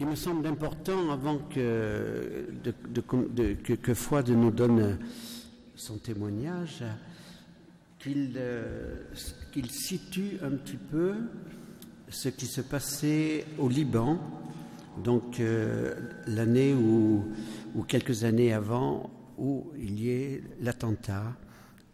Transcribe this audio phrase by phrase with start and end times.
[0.00, 4.96] Il me semble important, avant que, de, que, que Fouad nous donne
[5.74, 6.84] son témoignage,
[7.98, 8.94] qu'il euh,
[9.52, 11.14] qu'il situe un petit peu
[12.08, 14.20] ce qui se passait au Liban,
[15.02, 15.94] donc euh,
[16.28, 17.24] l'année ou,
[17.88, 21.36] quelques années avant où il y ait l'attentat,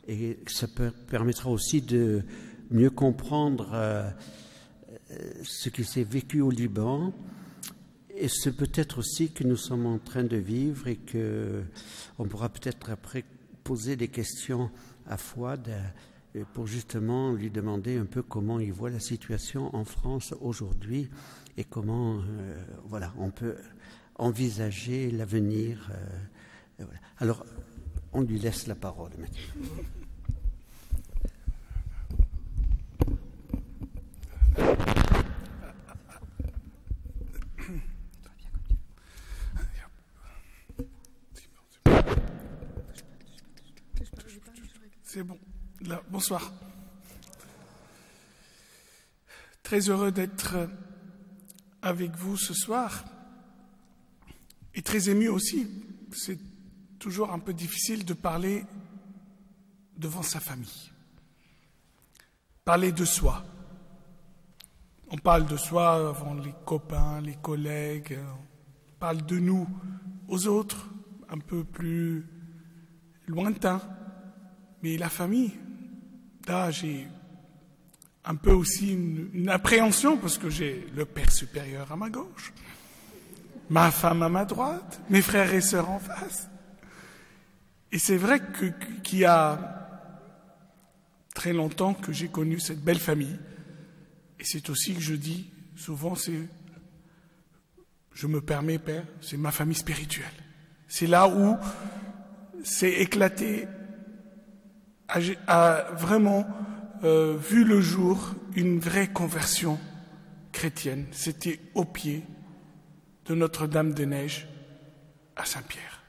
[0.08, 0.66] et ça
[1.08, 2.22] permettra aussi de
[2.70, 4.10] mieux comprendre euh,
[5.42, 7.14] ce qui s'est vécu au Liban
[8.16, 11.62] et ce peut-être aussi que nous sommes en train de vivre et que
[12.18, 13.24] on pourra peut-être après
[13.64, 14.70] poser des questions
[15.06, 15.68] à Fouad
[16.36, 21.08] euh, pour justement lui demander un peu comment il voit la situation en France aujourd'hui
[21.56, 23.56] et comment euh, voilà on peut
[24.16, 25.90] envisager l'avenir.
[26.80, 26.84] Euh.
[27.18, 27.44] Alors
[28.12, 29.82] on lui laisse la parole maintenant.
[45.14, 45.38] C'est bon.
[46.10, 46.50] Bonsoir.
[49.62, 50.68] Très heureux d'être
[51.82, 53.04] avec vous ce soir
[54.74, 55.68] et très ému aussi.
[56.10, 56.40] C'est
[56.98, 58.64] toujours un peu difficile de parler
[59.96, 60.90] devant sa famille.
[62.64, 63.44] Parler de soi.
[65.10, 69.68] On parle de soi avant les copains, les collègues, on parle de nous
[70.26, 70.88] aux autres,
[71.28, 72.26] un peu plus
[73.28, 73.80] lointains.
[74.84, 75.50] Mais la famille,
[76.46, 77.06] là, j'ai
[78.22, 82.52] un peu aussi une, appréhension parce que j'ai le père supérieur à ma gauche,
[83.70, 86.50] ma femme à ma droite, mes frères et sœurs en face.
[87.92, 88.66] Et c'est vrai que,
[89.00, 90.20] qu'il y a
[91.34, 93.38] très longtemps que j'ai connu cette belle famille.
[94.38, 96.46] Et c'est aussi que je dis souvent, c'est,
[98.12, 100.44] je me permets, Père, c'est ma famille spirituelle.
[100.88, 101.56] C'est là où
[102.62, 103.66] c'est éclaté
[105.08, 106.46] a, vraiment
[107.02, 109.78] euh, vu le jour une vraie conversion
[110.52, 111.06] chrétienne.
[111.12, 112.24] C'était au pied
[113.26, 114.48] de Notre-Dame-des-Neiges
[115.36, 116.02] à Saint-Pierre.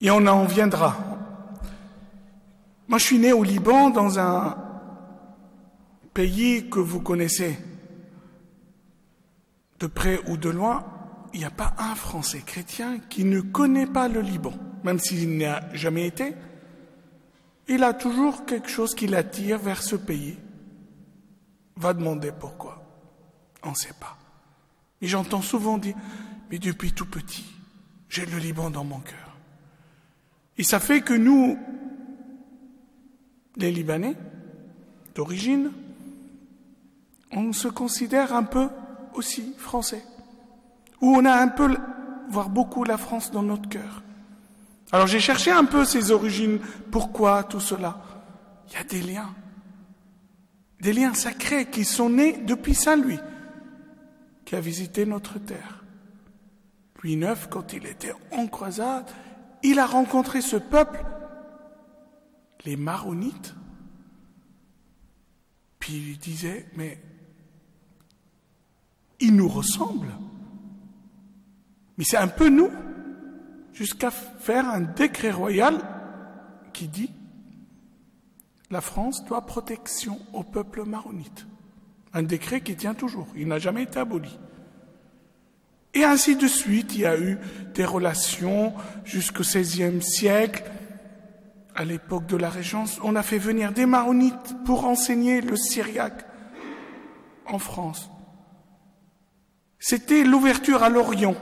[0.00, 0.96] Et on en viendra.
[2.88, 4.56] Moi, je suis né au Liban dans un
[6.14, 7.58] pays que vous connaissez
[9.80, 10.84] de près ou de loin.
[11.32, 14.52] Il n'y a pas un Français chrétien qui ne connaît pas le Liban
[14.86, 16.32] même s'il n'y a jamais été,
[17.66, 20.38] il a toujours quelque chose qui l'attire vers ce pays.
[21.74, 22.84] Va demander pourquoi.
[23.64, 24.16] On ne sait pas.
[25.02, 25.96] Et j'entends souvent dire,
[26.50, 27.52] mais depuis tout petit,
[28.08, 29.36] j'ai le Liban dans mon cœur.
[30.56, 31.58] Et ça fait que nous,
[33.56, 34.14] les Libanais,
[35.16, 35.72] d'origine,
[37.32, 38.68] on se considère un peu
[39.14, 40.04] aussi français.
[41.00, 41.76] Ou on a un peu,
[42.30, 44.04] voire beaucoup la France dans notre cœur.
[44.92, 46.60] Alors j'ai cherché un peu ses origines,
[46.90, 48.00] pourquoi tout cela?
[48.68, 49.34] Il y a des liens,
[50.80, 53.18] des liens sacrés qui sont nés depuis Saint Louis,
[54.44, 55.84] qui a visité notre terre.
[57.02, 59.10] Louis IX, quand il était en croisade,
[59.62, 61.04] il a rencontré ce peuple,
[62.64, 63.54] les Maronites,
[65.78, 67.00] puis il disait, mais
[69.20, 70.16] ils nous ressemblent,
[71.98, 72.70] mais c'est un peu nous
[73.76, 75.78] jusqu'à faire un décret royal
[76.72, 77.12] qui dit
[78.70, 81.46] la France doit protection au peuple maronite.
[82.12, 84.38] Un décret qui tient toujours, il n'a jamais été aboli.
[85.94, 87.38] Et ainsi de suite, il y a eu
[87.74, 90.64] des relations jusqu'au XVIe siècle.
[91.74, 96.26] À l'époque de la Régence, on a fait venir des maronites pour enseigner le syriaque
[97.46, 98.10] en France.
[99.78, 101.36] C'était l'ouverture à l'Orient,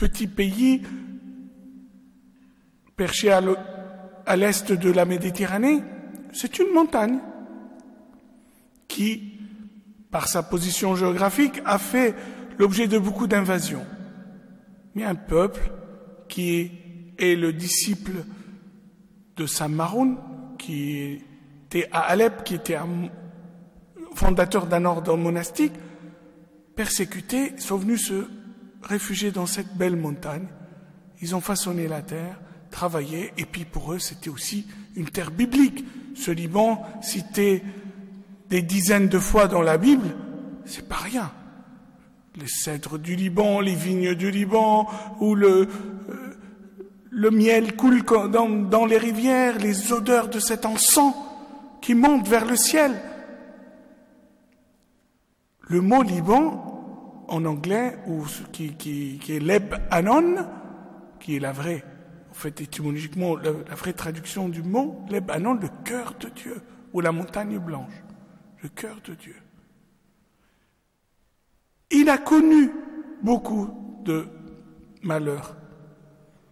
[0.00, 0.80] petit pays
[2.96, 5.82] perché à l'est de la Méditerranée,
[6.32, 7.18] c'est une montagne
[8.88, 9.38] qui,
[10.10, 12.14] par sa position géographique, a fait
[12.58, 13.84] l'objet de beaucoup d'invasions.
[14.94, 15.70] Mais un peuple
[16.28, 16.72] qui
[17.18, 18.24] est le disciple
[19.36, 20.16] de Saint Maroun,
[20.58, 21.20] qui
[21.66, 22.88] était à Alep, qui était un
[24.14, 25.74] fondateur d'un ordre monastique,
[26.74, 28.39] persécuté, sont venus se
[28.82, 30.46] réfugiés dans cette belle montagne.
[31.20, 32.40] Ils ont façonné la terre,
[32.70, 34.66] travaillé, et puis pour eux, c'était aussi
[34.96, 35.84] une terre biblique.
[36.14, 37.62] Ce Liban, cité
[38.48, 40.08] des dizaines de fois dans la Bible,
[40.64, 41.30] c'est pas rien.
[42.36, 44.88] Les cèdres du Liban, les vignes du Liban,
[45.20, 45.68] où le,
[46.08, 46.36] euh,
[47.10, 51.14] le miel coule dans, dans les rivières, les odeurs de cet encens
[51.80, 52.92] qui monte vers le ciel.
[55.60, 56.69] Le mot Liban,
[57.30, 60.46] en anglais, ou qui, qui, qui est Leb Anon,
[61.20, 61.84] qui est la vraie,
[62.30, 66.60] en fait, étymologiquement, la, la vraie traduction du mot, Leb Anon, le cœur de Dieu,
[66.92, 67.92] ou la montagne blanche,
[68.62, 69.36] le cœur de Dieu.
[71.90, 72.70] Il a connu
[73.22, 73.70] beaucoup
[74.04, 74.26] de
[75.02, 75.56] malheurs,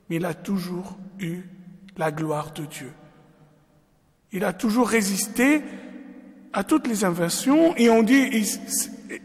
[0.08, 1.42] mais il a toujours eu
[1.96, 2.92] la gloire de Dieu.
[4.32, 5.62] Il a toujours résisté
[6.52, 8.28] à toutes les invasions et on dit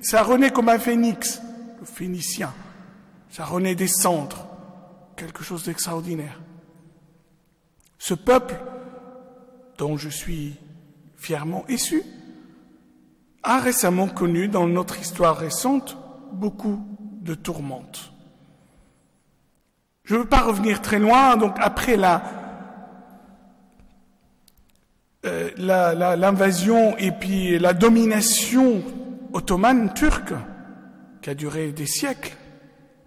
[0.01, 1.41] ça renaît comme un phénix,
[1.79, 2.53] le phénicien.
[3.29, 4.47] Ça renaît des cendres,
[5.15, 6.39] quelque chose d'extraordinaire.
[7.97, 8.55] Ce peuple
[9.77, 10.55] dont je suis
[11.17, 12.03] fièrement issu
[13.43, 15.97] a récemment connu dans notre histoire récente
[16.33, 16.85] beaucoup
[17.21, 18.13] de tourmentes.
[20.03, 22.21] Je ne veux pas revenir très loin, donc après la,
[25.25, 28.83] euh, l'invasion et puis la domination
[29.33, 30.33] ottomane turque,
[31.21, 32.37] qui a duré des siècles,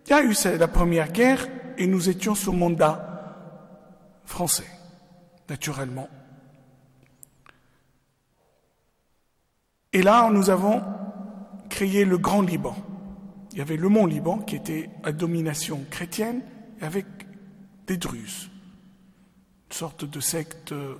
[0.06, 3.06] il y a eu la première guerre et nous étions sous mandat
[4.24, 4.66] français,
[5.48, 6.08] naturellement.
[9.92, 10.82] Et là, nous avons
[11.68, 12.76] créé le Grand Liban.
[13.52, 16.42] Il y avait le Mont Liban qui était à domination chrétienne
[16.80, 17.06] avec
[17.86, 18.50] des Druzes,
[19.70, 20.96] une sorte de secte euh,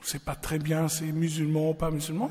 [0.00, 2.30] on ne sait pas très bien si c'est musulman ou pas musulman.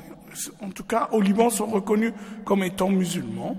[0.60, 2.12] En tout cas, au Liban, sont reconnus
[2.44, 3.56] comme étant musulmans.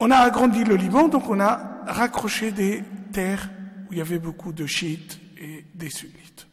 [0.00, 2.82] On a agrandi le Liban, donc on a raccroché des
[3.12, 3.50] terres
[3.86, 6.46] où il y avait beaucoup de chiites et des sunnites.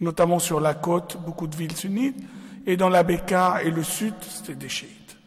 [0.00, 2.16] Notamment sur la côte, beaucoup de villes sunnites,
[2.66, 5.18] et dans la Beka et le sud, c'était des chiites.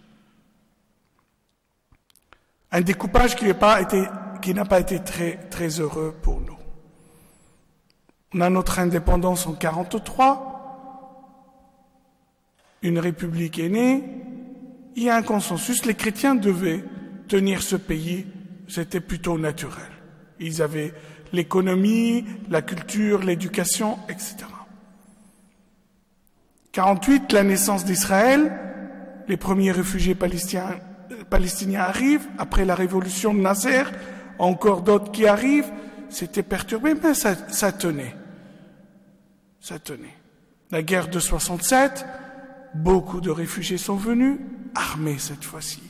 [2.71, 3.81] Un découpage qui n'a pas
[4.79, 6.58] été, très heureux pour nous.
[8.33, 10.49] On a notre indépendance en 43.
[12.83, 14.03] Une république est née.
[14.95, 15.85] Il y a un consensus.
[15.85, 16.83] Les chrétiens devaient
[17.27, 18.27] tenir ce pays.
[18.67, 19.89] C'était plutôt naturel.
[20.39, 20.93] Ils avaient
[21.33, 24.45] l'économie, la culture, l'éducation, etc.
[26.71, 28.53] 48, la naissance d'Israël.
[29.27, 32.27] Les premiers réfugiés palestiniens, arrivent.
[32.37, 33.85] Après la révolution de Nasser,
[34.37, 35.71] encore d'autres qui arrivent.
[36.09, 38.18] C'était perturbé, mais ça tenait
[40.71, 42.05] La guerre de 67,
[42.75, 44.39] beaucoup de réfugiés sont venus,
[44.75, 45.81] armés cette fois-ci.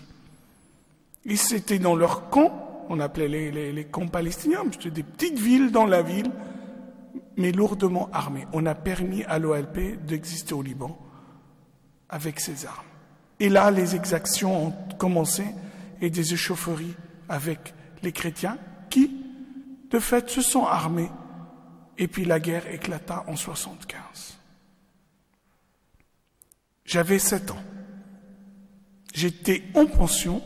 [1.26, 5.72] Ils étaient dans leur camp, on appelait les, les, camps palestiniens, c'était des petites villes
[5.72, 6.32] dans la ville,
[7.38, 8.48] mais lourdement armés.
[8.54, 10.98] On a permis à l'OLP d'exister au Liban
[12.10, 12.86] avec ses armes.
[13.40, 15.46] Et là, les exactions ont commencé
[16.02, 16.96] et des échaufferies
[17.28, 18.58] avec les chrétiens
[18.90, 19.12] qui,
[19.90, 21.10] de fait, se sont armés
[22.00, 24.38] et puis la guerre éclata en 75.
[26.86, 27.64] J'avais 7 ans.
[29.14, 30.42] J'étais en pension.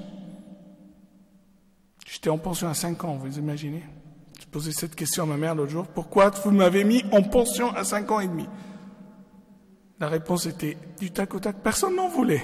[2.08, 3.84] J'étais en pension à 5 ans, vous imaginez
[4.40, 5.88] J'ai posé cette question à ma mère l'autre jour.
[5.88, 8.48] Pourquoi vous m'avez mis en pension à 5 ans et demi?
[10.00, 11.58] La réponse était du tac au tac.
[11.62, 12.44] Personne n'en voulait.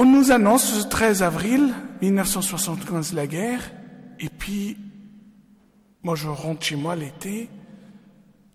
[0.00, 3.72] On nous annonce le 13 avril 1975 la guerre,
[4.20, 4.78] et puis
[6.04, 7.50] moi je rentre chez moi l'été,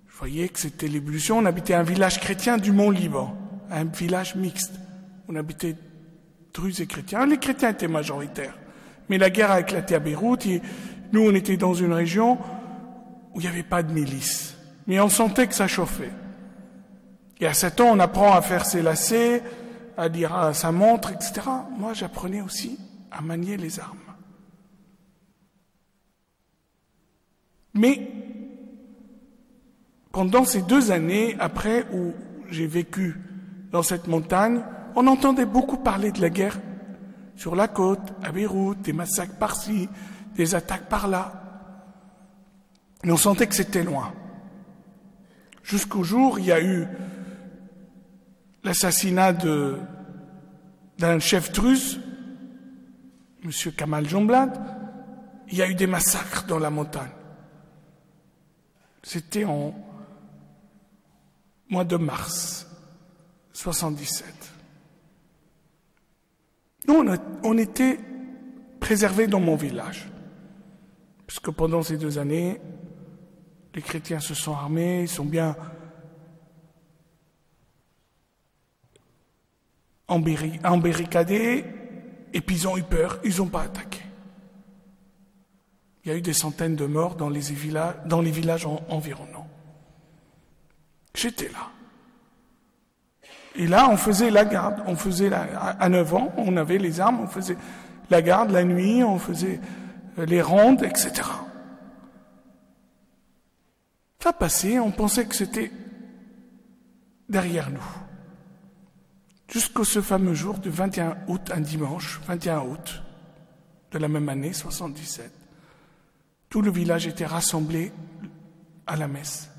[0.07, 1.39] je voyais que c'était l'évolution.
[1.39, 3.35] On habitait un village chrétien du Mont-Liban,
[3.69, 4.71] un village mixte.
[5.27, 5.75] On habitait
[6.53, 7.25] druzes et chrétiens.
[7.25, 8.57] Les chrétiens étaient majoritaires.
[9.09, 10.61] Mais la guerre a éclaté à Beyrouth et
[11.11, 12.37] nous on était dans une région
[13.33, 14.55] où il n'y avait pas de milice.
[14.87, 16.13] Mais on sentait que ça chauffait.
[17.41, 19.43] Et à 7 ans, on apprend à faire ses lacets,
[19.97, 21.41] à dire à sa montre, etc.
[21.77, 22.79] Moi, j'apprenais aussi
[23.11, 23.97] à manier les armes.
[27.73, 28.11] Mais
[30.11, 32.13] pendant ces deux années après où
[32.49, 33.19] j'ai vécu
[33.71, 34.63] dans cette montagne,
[34.95, 36.59] on entendait beaucoup parler de la guerre
[37.35, 39.89] sur la côte, à Beyrouth, des massacres par-ci,
[40.35, 41.43] des attaques par-là.
[43.03, 44.13] Mais on sentait que c'était loin.
[45.63, 46.85] Jusqu'au jour, il y a eu
[48.63, 51.99] l'assassinat d'un chef druze,
[53.43, 53.51] M.
[53.75, 54.57] Kamal Jomblad,
[55.49, 57.11] il y a eu des massacres dans la montagne.
[59.03, 59.73] C'était en
[61.69, 62.67] mois de mars
[63.51, 64.25] 77.
[66.87, 67.05] Nous,
[67.43, 67.99] on était
[68.79, 70.09] préservés dans mon village,
[71.27, 72.59] puisque pendant ces deux années,
[73.75, 75.55] les chrétiens se sont armés, ils sont bien
[80.07, 81.65] embarricadés,
[82.33, 84.01] et puis ils ont eu peur, ils n'ont pas attaqué.
[86.03, 89.47] Il y a eu des centaines de morts dans les villages, dans les villages environnants.
[91.15, 91.69] J'étais là.
[93.55, 94.83] Et là, on faisait la garde.
[94.87, 97.57] On faisait la, à 9 ans, on avait les armes, on faisait
[98.09, 99.59] la garde la nuit, on faisait
[100.17, 101.11] euh, les rondes, etc.
[104.19, 105.71] Ça passait, on pensait que c'était
[107.29, 108.02] derrière nous.
[109.47, 113.03] Jusqu'au ce fameux jour du 21 août, un dimanche, 21 août
[113.91, 115.31] de la même année, 77.
[116.49, 117.91] Tout le village était rassemblé
[118.87, 119.49] à la messe,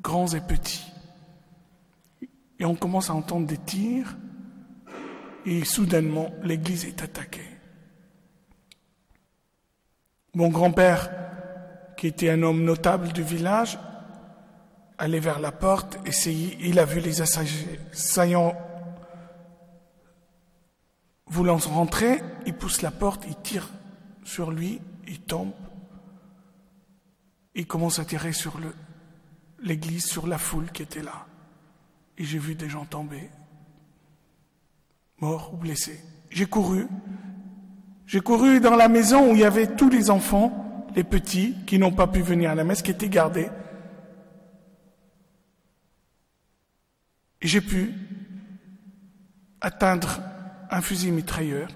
[0.00, 0.86] grands et petits.
[2.58, 4.16] Et on commence à entendre des tirs,
[5.46, 7.48] et soudainement, l'église est attaquée.
[10.34, 11.10] Mon grand-père,
[11.96, 13.78] qui était un homme notable du village,
[14.98, 18.56] allait vers la porte, essayait, il a vu les assaillants
[21.30, 23.68] voulant rentrer, il pousse la porte, il tire
[24.24, 25.52] sur lui, il tombe,
[27.54, 28.58] il commence à tirer sur
[29.60, 31.26] l'église, sur la foule qui était là.
[32.16, 33.30] Et j'ai vu des gens tomber,
[35.18, 36.00] morts ou blessés.
[36.30, 36.86] J'ai couru,
[38.06, 41.78] j'ai couru dans la maison où il y avait tous les enfants, les petits, qui
[41.78, 43.50] n'ont pas pu venir à la messe, qui étaient gardés.
[47.40, 47.94] Et j'ai pu
[49.60, 50.20] atteindre
[50.70, 51.68] un fusil mitrailleur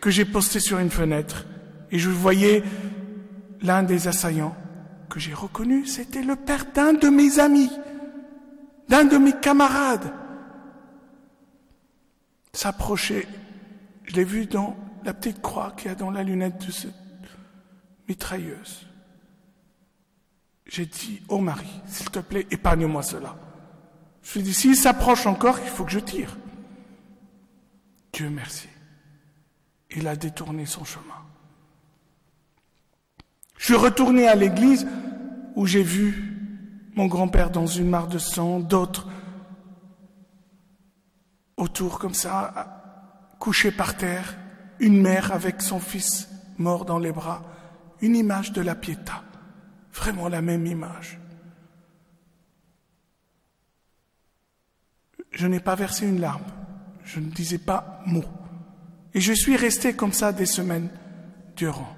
[0.00, 1.46] que j'ai posté sur une fenêtre
[1.90, 2.62] et je voyais
[3.62, 4.56] l'un des assaillants
[5.08, 7.70] que j'ai reconnu, c'était le père d'un de mes amis,
[8.88, 10.12] d'un de mes camarades,
[12.52, 13.26] s'approcher.
[14.04, 16.94] Je l'ai vu dans la petite croix qu'il y a dans la lunette de cette
[18.08, 18.86] mitrailleuse.
[20.66, 23.36] J'ai dit, oh Marie, s'il te plaît, épargne-moi cela.
[24.22, 26.36] Je lui ai dit, s'il s'approche encore, il faut que je tire.
[28.14, 28.68] Dieu merci.
[29.90, 31.20] Il a détourné son chemin.
[33.58, 34.86] Je suis retourné à l'église
[35.56, 36.38] où j'ai vu
[36.94, 39.08] mon grand-père dans une mare de sang, d'autres
[41.56, 44.36] autour comme ça, couchés par terre,
[44.78, 47.42] une mère avec son fils mort dans les bras,
[48.00, 49.24] une image de la Pietà,
[49.92, 51.18] vraiment la même image.
[55.32, 56.44] Je n'ai pas versé une larme
[57.04, 58.24] je ne disais pas mot.
[59.14, 60.88] Et je suis resté comme ça des semaines
[61.56, 61.96] durant.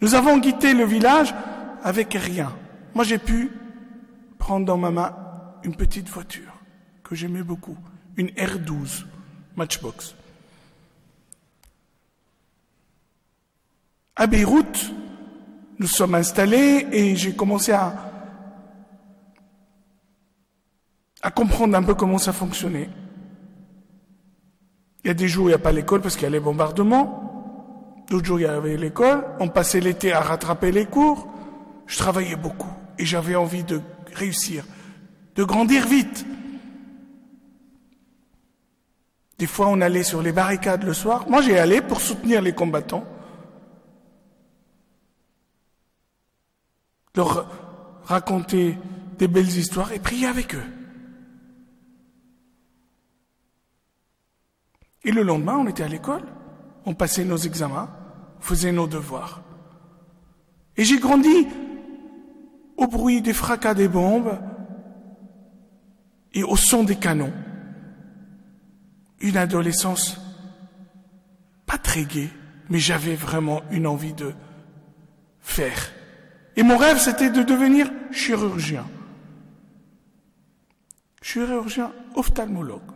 [0.00, 1.34] Nous avons quitté le village
[1.82, 2.54] avec rien.
[2.94, 3.50] Moi, j'ai pu
[4.38, 5.16] prendre dans ma main
[5.64, 6.52] une petite voiture
[7.02, 7.76] que j'aimais beaucoup,
[8.16, 9.04] une R12
[9.56, 10.14] Matchbox.
[14.16, 14.92] À Beyrouth,
[15.78, 17.94] nous sommes installés et j'ai commencé à,
[21.22, 22.90] à comprendre un peu comment ça fonctionnait.
[25.04, 26.30] Il y a des jours où il n'y a pas l'école parce qu'il y a
[26.30, 28.04] les bombardements.
[28.08, 29.24] D'autres jours, il y avait l'école.
[29.40, 31.28] On passait l'été à rattraper les cours.
[31.86, 33.80] Je travaillais beaucoup et j'avais envie de
[34.14, 34.64] réussir,
[35.34, 36.24] de grandir vite.
[39.38, 41.28] Des fois, on allait sur les barricades le soir.
[41.28, 43.04] Moi, j'ai allé pour soutenir les combattants.
[47.16, 47.46] Leur
[48.04, 48.78] raconter
[49.18, 50.62] des belles histoires et prier avec eux.
[55.04, 56.22] Et le lendemain, on était à l'école,
[56.86, 57.90] on passait nos examens,
[58.38, 59.42] on faisait nos devoirs.
[60.76, 61.48] Et j'ai grandi
[62.76, 64.38] au bruit des fracas des bombes
[66.34, 67.32] et au son des canons.
[69.20, 70.18] Une adolescence
[71.66, 72.30] pas très gaie,
[72.70, 74.34] mais j'avais vraiment une envie de
[75.40, 75.92] faire.
[76.56, 78.86] Et mon rêve, c'était de devenir chirurgien.
[81.22, 82.91] Chirurgien ophtalmologue.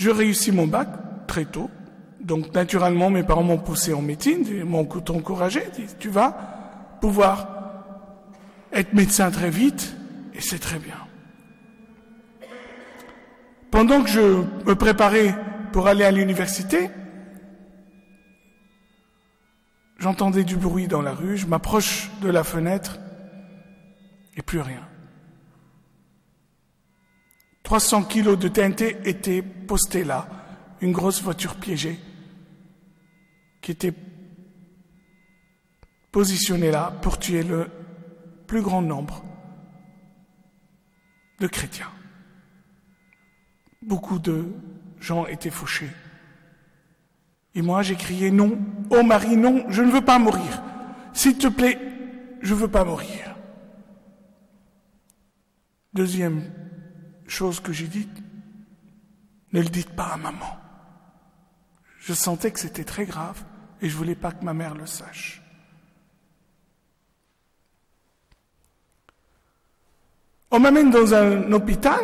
[0.00, 0.88] Je réussis mon bac
[1.26, 1.70] très tôt.
[2.22, 7.48] Donc naturellement, mes parents m'ont poussé en médecine, m'ont encouragé, disent, tu vas pouvoir
[8.72, 9.94] être médecin très vite,
[10.32, 10.96] et c'est très bien.
[13.70, 14.20] Pendant que je
[14.66, 15.34] me préparais
[15.70, 16.88] pour aller à l'université,
[19.98, 22.98] j'entendais du bruit dans la rue, je m'approche de la fenêtre,
[24.34, 24.89] et plus rien.
[27.70, 30.26] 300 kilos de TNT étaient postés là,
[30.80, 32.00] une grosse voiture piégée
[33.60, 33.94] qui était
[36.10, 37.70] positionnée là pour tuer le
[38.48, 39.22] plus grand nombre
[41.38, 41.92] de chrétiens.
[43.82, 44.46] Beaucoup de
[44.98, 45.90] gens étaient fauchés.
[47.54, 48.58] Et moi, j'ai crié non,
[48.90, 50.60] oh Marie, non, je ne veux pas mourir.
[51.12, 51.78] S'il te plaît,
[52.40, 53.36] je ne veux pas mourir.
[55.94, 56.42] Deuxième
[57.30, 58.22] chose que j'ai dite,
[59.52, 60.58] ne le dites pas à maman.
[61.98, 63.44] Je sentais que c'était très grave
[63.80, 65.42] et je ne voulais pas que ma mère le sache.
[70.50, 72.00] On m'amène dans un hôpital,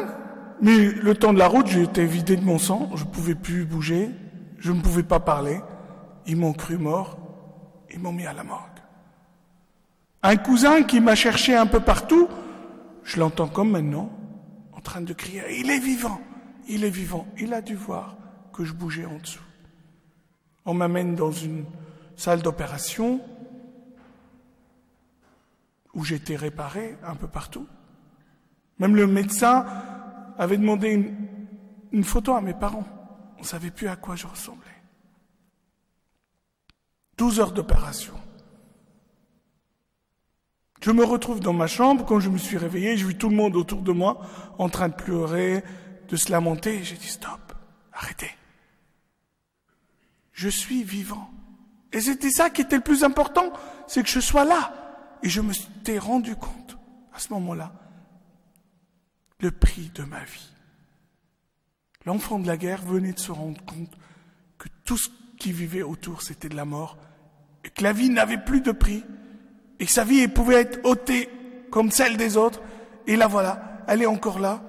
[0.62, 3.64] mais le temps de la route, j'étais vidé de mon sang, je ne pouvais plus
[3.64, 4.10] bouger,
[4.58, 5.60] je ne pouvais pas parler.
[6.26, 7.18] Ils m'ont cru mort,
[7.90, 8.62] ils m'ont mis à la morgue.
[10.22, 12.28] Un cousin qui m'a cherché un peu partout,
[13.02, 14.10] je l'entends comme maintenant,
[14.86, 16.20] train de crier, il est vivant,
[16.68, 17.26] il est vivant.
[17.38, 18.16] Il a dû voir
[18.52, 19.42] que je bougeais en dessous.
[20.64, 21.64] On m'amène dans une
[22.16, 23.20] salle d'opération
[25.92, 27.66] où j'étais réparé un peu partout.
[28.78, 29.66] Même le médecin
[30.38, 31.16] avait demandé une,
[31.90, 32.86] une photo à mes parents.
[33.38, 34.66] On ne savait plus à quoi je ressemblais.
[37.18, 38.14] 12 heures d'opération.
[40.86, 43.34] Je me retrouve dans ma chambre, quand je me suis réveillé, j'ai vu tout le
[43.34, 44.20] monde autour de moi
[44.56, 45.64] en train de pleurer,
[46.08, 46.84] de se lamenter.
[46.84, 47.54] J'ai dit stop,
[47.92, 48.30] arrêtez.
[50.30, 51.28] Je suis vivant.
[51.90, 53.52] Et c'était ça qui était le plus important,
[53.88, 55.18] c'est que je sois là.
[55.24, 56.78] Et je me suis rendu compte,
[57.12, 57.72] à ce moment-là,
[59.40, 60.52] le prix de ma vie.
[62.04, 63.98] L'enfant de la guerre venait de se rendre compte
[64.56, 66.96] que tout ce qui vivait autour, c'était de la mort,
[67.64, 69.02] et que la vie n'avait plus de prix,
[69.78, 71.28] et que sa vie pouvait être ôtée
[71.70, 72.62] comme celle des autres,
[73.06, 74.62] et la voilà, elle est encore là,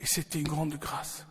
[0.00, 1.26] et c'était une grande grâce.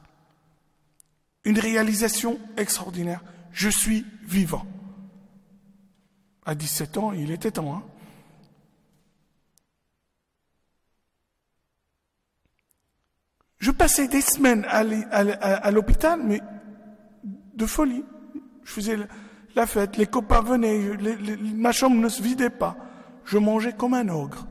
[1.43, 3.23] Une réalisation extraordinaire.
[3.51, 4.65] Je suis vivant.
[6.45, 7.75] À 17 ans, il était temps.
[7.75, 7.83] Hein
[13.59, 16.41] Je passais des semaines à l'hôpital, mais
[17.53, 18.03] de folie.
[18.63, 18.97] Je faisais
[19.55, 20.79] la fête, les copains venaient,
[21.55, 22.75] ma chambre ne se vidait pas.
[23.25, 24.47] Je mangeais comme un ogre.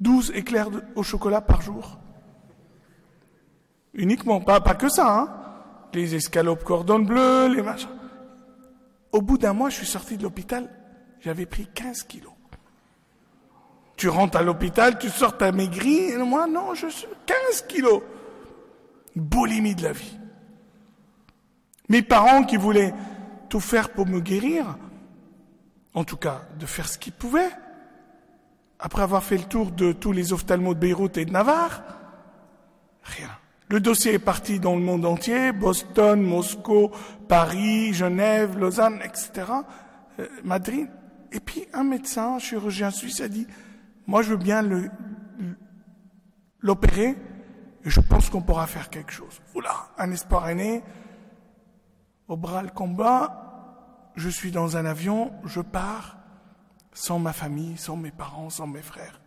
[0.00, 1.98] 12 éclairs au chocolat par jour.
[3.94, 5.28] Uniquement, pas, que ça, hein.
[5.92, 7.88] Les escalopes cordon bleu, les machins.
[9.12, 10.68] Au bout d'un mois, je suis sorti de l'hôpital,
[11.20, 12.32] j'avais pris 15 kilos.
[13.96, 18.02] Tu rentres à l'hôpital, tu sors ta maigri, et moi, non, je suis 15 kilos.
[19.14, 20.18] Boulimie de la vie.
[21.88, 22.92] Mes parents qui voulaient
[23.54, 24.76] tout faire pour me guérir,
[25.94, 27.52] en tout cas, de faire ce qu'ils pouvaient,
[28.80, 31.84] après avoir fait le tour de tous les ophtalmos de Beyrouth et de Navarre,
[33.04, 33.30] rien.
[33.68, 36.90] Le dossier est parti dans le monde entier, Boston, Moscou,
[37.28, 39.46] Paris, Genève, Lausanne, etc.,
[40.18, 40.88] euh, Madrid.
[41.30, 43.46] Et puis un médecin, un chirurgien suisse, a dit,
[44.08, 44.68] moi je veux bien
[46.58, 47.16] l'opérer,
[47.84, 49.40] et je pense qu'on pourra faire quelque chose.
[49.52, 50.82] Voilà, un espoir est né,
[52.28, 53.43] au bras le combat,
[54.16, 56.18] je suis dans un avion, je pars,
[56.92, 59.20] sans ma famille, sans mes parents, sans mes frères.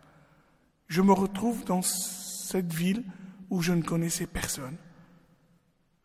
[0.86, 3.04] Je me retrouve dans cette ville
[3.50, 4.76] où je ne connaissais personne.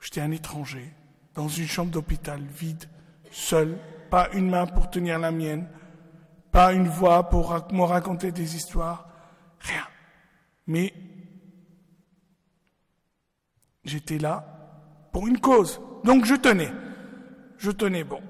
[0.02, 0.94] J'étais un étranger,
[1.34, 2.90] dans une chambre d'hôpital vide,
[3.32, 5.68] seul, pas une main pour tenir la mienne,
[6.52, 9.08] pas une voix pour me raconter des histoires,
[9.60, 9.88] rien.
[10.68, 10.94] Mais
[13.86, 16.72] j'étais là pour une cause, donc je tenais,
[17.58, 18.22] je tenais bon.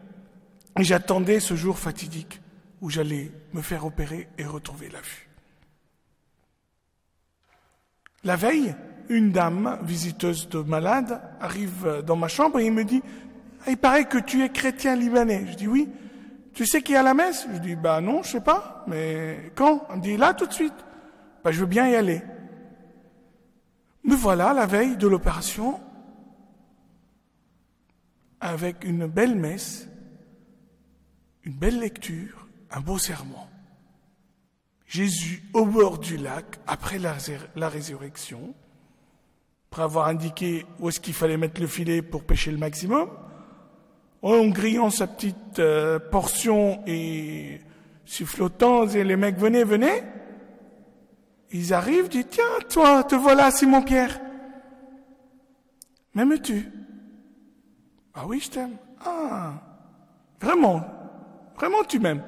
[0.79, 2.41] Et j'attendais ce jour fatidique
[2.81, 5.29] où j'allais me faire opérer et retrouver la vue.
[8.23, 8.75] La veille,
[9.09, 13.03] une dame, visiteuse de malade, arrive dans ma chambre et me dit
[13.65, 15.45] ah, Il paraît que tu es chrétien libanais.
[15.51, 15.89] Je dis Oui.
[16.53, 17.47] Tu sais qui a la messe?
[17.53, 18.83] Je dis Bah non, je sais pas.
[18.87, 19.85] Mais quand?
[19.89, 20.73] Elle me dit Là, tout de suite.
[21.43, 22.21] Bah, je veux bien y aller.
[24.03, 25.79] Me voilà la veille de l'opération
[28.41, 29.87] avec une belle messe,
[31.43, 33.47] une belle lecture, un beau serment.
[34.85, 37.13] Jésus au bord du lac après la,
[37.67, 38.53] résurrection,
[39.69, 43.09] après avoir indiqué où est-ce qu'il fallait mettre le filet pour pêcher le maximum,
[44.21, 47.59] en grillant sa petite euh, portion et
[48.05, 50.03] sufflotant, et les mecs venez, venez.
[51.51, 54.21] Ils arrivent, disent tiens, toi, te voilà, Simon-Pierre.
[56.13, 56.71] M'aimes-tu?
[58.13, 58.77] Ah oui, je t'aime.
[59.03, 59.53] Ah,
[60.39, 61.02] vraiment,
[61.63, 62.23] vraiment tu m'aimes?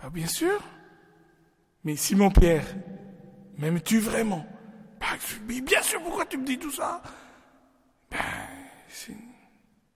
[0.00, 0.58] Bah bien sûr.
[1.84, 2.64] Mais Simon-Pierre,
[3.58, 4.46] m'aimes-tu vraiment?
[5.46, 7.02] Mais bien sûr, pourquoi tu me dis tout ça?
[8.10, 8.18] Ben,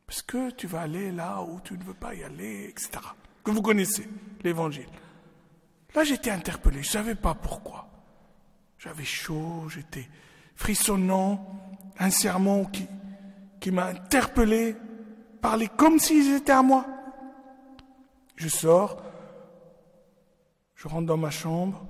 [0.07, 2.91] Parce que tu vas aller là où tu ne veux pas y aller, etc.
[3.43, 4.07] Que vous connaissez,
[4.43, 4.87] l'évangile.
[5.95, 7.89] Là, j'étais interpellé, je ne savais pas pourquoi.
[8.79, 10.09] J'avais chaud, j'étais
[10.57, 11.47] frissonnant,
[11.99, 12.87] un sermon qui,
[13.61, 14.77] qui m'a interpellé,
[15.41, 16.87] parlait comme s'ils étaient à moi.
[18.37, 19.03] Je sors,
[20.75, 21.87] je rentre dans ma chambre,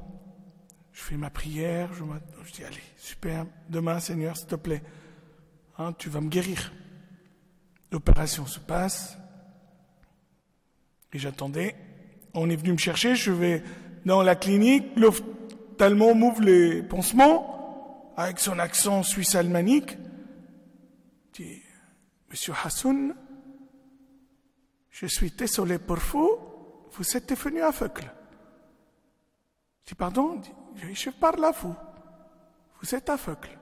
[0.93, 2.05] je fais ma prière, je,
[2.45, 4.83] je dis, allez, super, demain, Seigneur, s'il te plaît,
[5.79, 6.73] hein, tu vas me guérir.
[7.91, 9.17] L'opération se passe,
[11.13, 11.77] et j'attendais.
[12.35, 13.63] On est venu me chercher, je vais
[14.05, 14.87] dans la clinique,
[15.79, 19.97] tellement m'ouvre les pansements, avec son accent suisse-almanique,
[21.35, 21.63] dit,
[22.31, 23.15] Monsieur Hassoun,
[24.93, 26.39] je suis désolé pour vous,
[26.93, 28.13] vous êtes devenu aveugle.
[29.83, 30.41] Je dis, pardon,
[30.77, 31.75] je parle à vous.
[32.81, 33.59] Vous êtes aveugle.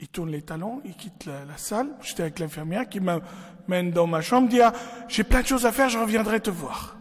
[0.00, 1.94] Il tourne les talons, il quitte la, salle.
[2.02, 4.72] J'étais avec l'infirmière qui m'amène dans ma chambre, dit, ah,
[5.08, 6.96] j'ai plein de choses à faire, je reviendrai te voir.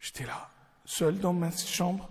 [0.00, 0.50] J'étais là,
[0.84, 2.10] seul dans ma chambre,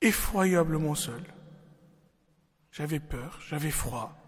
[0.00, 1.22] effroyablement seul.
[2.70, 4.23] J'avais peur, j'avais froid.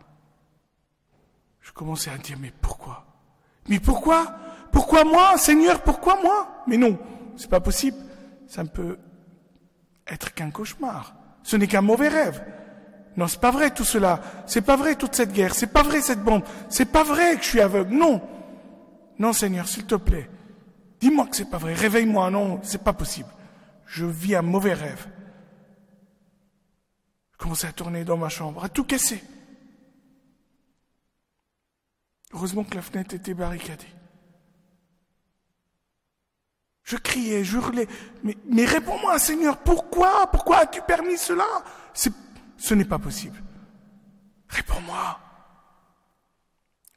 [1.67, 3.05] Je commençais à dire, mais pourquoi?
[3.69, 4.25] Mais pourquoi?
[4.71, 6.63] Pourquoi moi, Seigneur, pourquoi moi?
[6.69, 6.97] Mais non,
[7.37, 7.97] c'est pas possible.
[8.47, 8.99] Ça ne peut
[10.07, 11.17] être qu'un cauchemar.
[11.43, 12.41] Ce n'est qu'un mauvais rêve.
[13.17, 14.21] Non, c'est pas vrai tout cela.
[14.47, 15.57] C'est pas vrai toute cette guerre.
[15.57, 16.45] C'est pas vrai cette bombe.
[16.69, 17.93] C'est pas vrai que je suis aveugle.
[17.93, 18.23] Non.
[19.19, 20.31] Non, Seigneur, s'il te plaît.
[21.01, 21.75] Dis-moi que c'est pas vrai.
[21.75, 22.31] Réveille-moi.
[22.31, 23.29] Non, c'est pas possible.
[23.87, 25.09] Je vis un mauvais rêve.
[27.33, 29.21] Je commençais à tourner dans ma chambre, à tout casser.
[32.37, 33.87] Heureusement que la fenêtre était barricadée.
[36.83, 37.89] Je criais, je hurlais,
[38.23, 41.47] mais, réponds-moi, Seigneur, pourquoi Pourquoi as-tu permis cela?
[41.95, 43.43] Ce n'est pas possible.
[44.51, 45.19] Réponds-moi.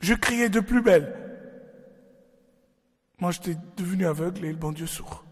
[0.02, 1.15] Je criais de plus belle.
[3.19, 5.23] Moi, j'étais devenu aveugle et le bon Dieu sourd.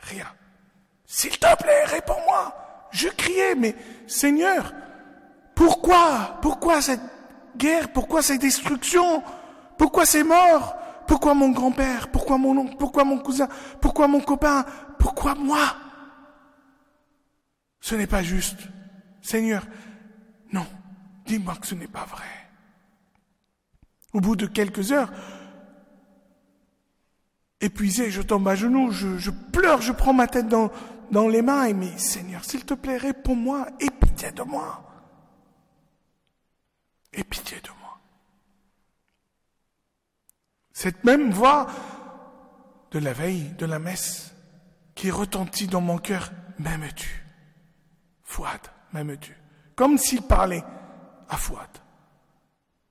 [0.00, 0.26] Rien.
[1.04, 2.88] S'il te plaît, réponds-moi.
[2.90, 4.72] Je criais, mais Seigneur,
[5.54, 7.17] pourquoi Pourquoi cette
[7.58, 9.22] guerre Pourquoi cette destruction
[9.76, 10.76] Pourquoi ces morts?
[11.06, 12.08] Pourquoi mon grand-père?
[12.10, 12.76] Pourquoi mon oncle?
[12.78, 13.48] Pourquoi mon cousin?
[13.80, 14.64] Pourquoi mon copain?
[14.98, 15.76] Pourquoi moi?
[17.80, 18.68] Ce n'est pas juste.
[19.22, 19.66] Seigneur,
[20.52, 20.66] non,
[21.26, 22.24] dis-moi que ce n'est pas vrai.
[24.12, 25.10] Au bout de quelques heures,
[27.60, 30.70] épuisé, je tombe à genoux, je, pleure, je prends ma tête dans,
[31.10, 34.87] dans les mains et mais Seigneur, s'il te plaît, réponds-moi, aie pitié de moi.
[37.12, 37.98] Aie pitié de moi.
[40.72, 41.66] Cette même voix
[42.90, 44.32] de la veille de la messe
[44.94, 47.24] qui retentit dans mon cœur, m'aimes-tu?
[48.22, 48.60] Fouad,
[48.92, 49.36] m'aimes-tu?
[49.74, 50.64] Comme s'il parlait
[51.28, 51.70] à Fouad.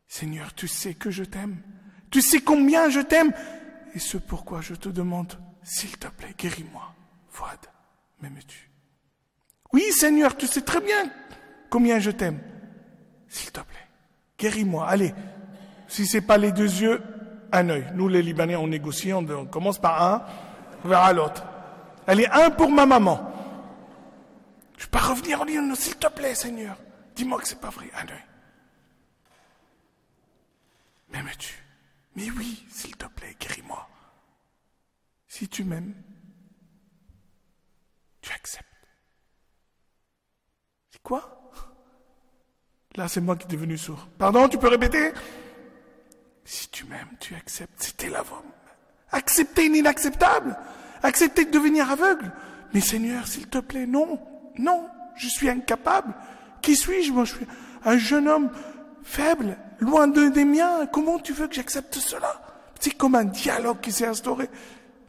[0.07, 1.61] Seigneur, tu sais que je t'aime.
[2.09, 3.33] Tu sais combien je t'aime.
[3.93, 6.93] Et ce pourquoi je te demande, s'il te plaît, guéris-moi.
[7.29, 7.59] Fouad,
[8.21, 8.71] m'aimes-tu?
[9.73, 11.11] Oui, Seigneur, tu sais très bien
[11.69, 12.39] combien je t'aime.
[13.27, 13.86] S'il te plaît,
[14.37, 14.87] guéris-moi.
[14.87, 15.13] Allez,
[15.87, 17.01] si c'est pas les deux yeux,
[17.51, 17.87] un œil.
[17.93, 20.25] Nous, les Libanais, on négocie, on, commence par un,
[20.83, 21.43] on verra l'autre.
[22.05, 23.31] Allez, un pour ma maman.
[24.77, 26.77] Je peux pas revenir en disant, s'il te plaît, Seigneur.
[27.15, 27.89] Dis-moi que c'est pas vrai.
[27.95, 28.23] Un œil.
[31.11, 31.63] M'aimes-tu?
[32.15, 33.87] Mais oui, s'il te plaît, guéris-moi.
[35.27, 35.93] Si tu m'aimes,
[38.21, 38.65] tu acceptes.
[40.91, 41.36] C'est quoi?
[42.97, 44.07] Là, c'est moi qui suis devenu sourd.
[44.17, 45.13] Pardon, tu peux répéter?
[46.43, 47.75] Si tu m'aimes, tu acceptes.
[47.77, 48.43] C'était la voix.
[49.11, 50.57] Accepter l'inacceptable.
[51.03, 52.31] Accepter de devenir aveugle.
[52.73, 54.19] Mais Seigneur, s'il te plaît, non,
[54.57, 56.15] non, je suis incapable.
[56.61, 57.11] Qui suis-je?
[57.13, 57.47] Moi, je suis
[57.85, 58.49] un jeune homme
[59.03, 60.87] faible, loin de, des miens.
[60.87, 62.41] Comment tu veux que j'accepte cela?
[62.79, 64.49] C'est comme un dialogue qui s'est instauré.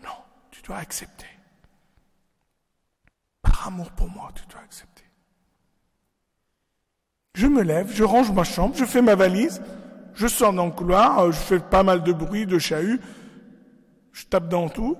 [0.05, 0.11] Non,
[0.51, 1.27] tu dois accepter.
[3.43, 4.88] Par amour pour moi, tu dois accepter.
[7.39, 9.63] Je me lève, je range ma chambre, je fais ma valise.
[10.13, 13.01] Je sors dans le couloir, euh, je fais pas mal de bruit, de chahut,
[14.13, 14.97] je tape dans tout.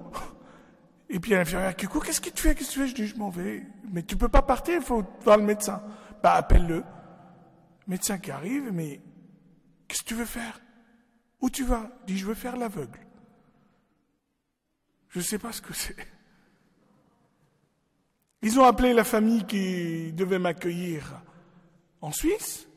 [1.11, 2.87] Et puis l'infirmière court, qu'est-ce que tu fais, qu'est-ce que tu fais?
[2.87, 3.65] Je dis, je m'en vais.
[3.93, 5.83] Mais tu peux pas partir, il faut voir le médecin.
[6.23, 6.85] Bah, appelle-le.
[7.89, 9.01] Médecin qui arrive, mais
[9.89, 10.61] qu'est-ce que tu veux faire?
[11.41, 11.91] Où tu vas?
[12.07, 13.01] Dis, je veux faire l'aveugle.
[15.09, 15.97] Je ne sais pas ce que c'est.
[18.43, 21.21] Ils ont appelé la famille qui devait m'accueillir
[22.01, 22.69] en Suisse.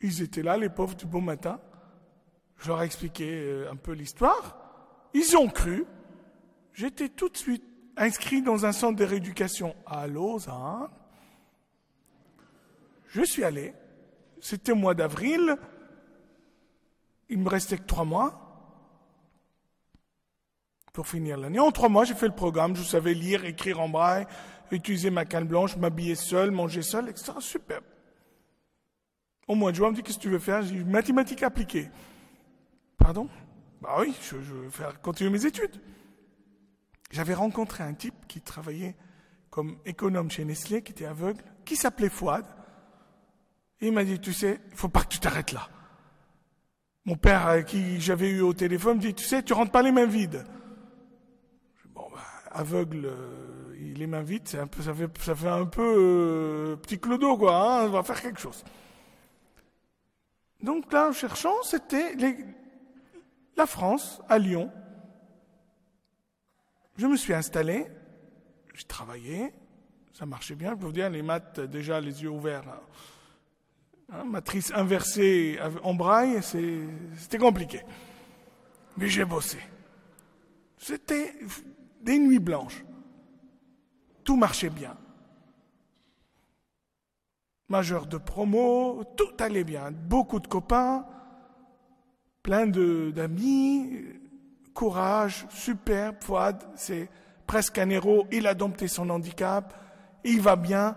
[0.00, 1.60] Ils étaient là, les pauvres, du bon matin.
[2.58, 4.56] Je leur ai expliqué euh, un peu l'histoire.
[5.14, 5.84] Ils ont cru.
[6.72, 7.64] J'étais tout de suite
[7.96, 10.88] inscrit dans un centre de rééducation à Lausanne.
[13.08, 13.74] Je suis allé.
[14.40, 15.56] C'était au mois d'avril.
[17.28, 18.46] Il me restait que trois mois
[20.92, 21.60] pour finir l'année.
[21.60, 22.76] En trois mois, j'ai fait le programme.
[22.76, 24.26] Je savais lire, écrire en braille,
[24.70, 27.32] utiliser ma canne blanche, m'habiller seul, manger seul, etc.
[27.40, 27.80] Super.
[29.50, 30.62] Au mois de juin, on me dit, qu'est-ce que tu veux faire?
[30.62, 31.90] J'ai dit, mathématiques appliquées.
[32.96, 33.28] Pardon?
[33.82, 35.82] Bah oui, je, veux faire continuer mes études.
[37.10, 38.94] J'avais rencontré un type qui travaillait
[39.50, 42.44] comme économe chez Nestlé, qui était aveugle, qui s'appelait Fouad.
[43.80, 45.68] Et il m'a dit, tu sais, il faut pas que tu t'arrêtes là.
[47.04, 49.90] Mon père, qui j'avais eu au téléphone, me dit, tu sais, tu rentres pas les
[49.90, 50.44] mains vides.
[52.52, 57.56] aveugle, euh, les mains vides, un peu, ça, fait, un peu petit clodo, quoi.
[57.56, 58.62] Hein, on va faire quelque chose.
[60.62, 62.14] Donc là, en cherchant, c'était
[63.56, 64.70] la France, à Lyon.
[66.96, 67.86] Je me suis installé,
[68.74, 69.52] j'ai travaillé,
[70.12, 70.70] ça marchait bien.
[70.70, 72.64] Je peux vous dire, les maths, déjà les yeux ouverts.
[74.12, 77.80] Hein, matrice inversée en braille, c'était compliqué.
[78.96, 79.58] Mais j'ai bossé.
[80.76, 81.34] C'était
[82.02, 82.84] des nuits blanches.
[84.24, 84.96] Tout marchait bien.
[87.70, 89.90] Majeur de promo, tout allait bien.
[89.90, 91.06] Beaucoup de copains,
[92.42, 94.04] plein d'amis,
[94.74, 97.08] courage, super, Fouad, c'est
[97.46, 99.74] presque un héros, il a dompté son handicap,
[100.24, 100.96] il va bien,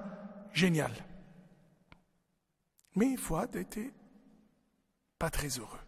[0.52, 0.92] génial.
[2.96, 3.94] Mais Fouad était
[5.20, 5.80] pas très heureux.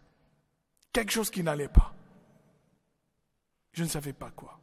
[0.92, 1.94] Quelque chose qui n'allait pas.
[3.72, 4.58] Je ne savais pas quoi.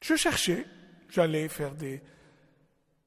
[0.00, 0.66] Je cherchais,
[1.10, 2.02] j'allais faire des,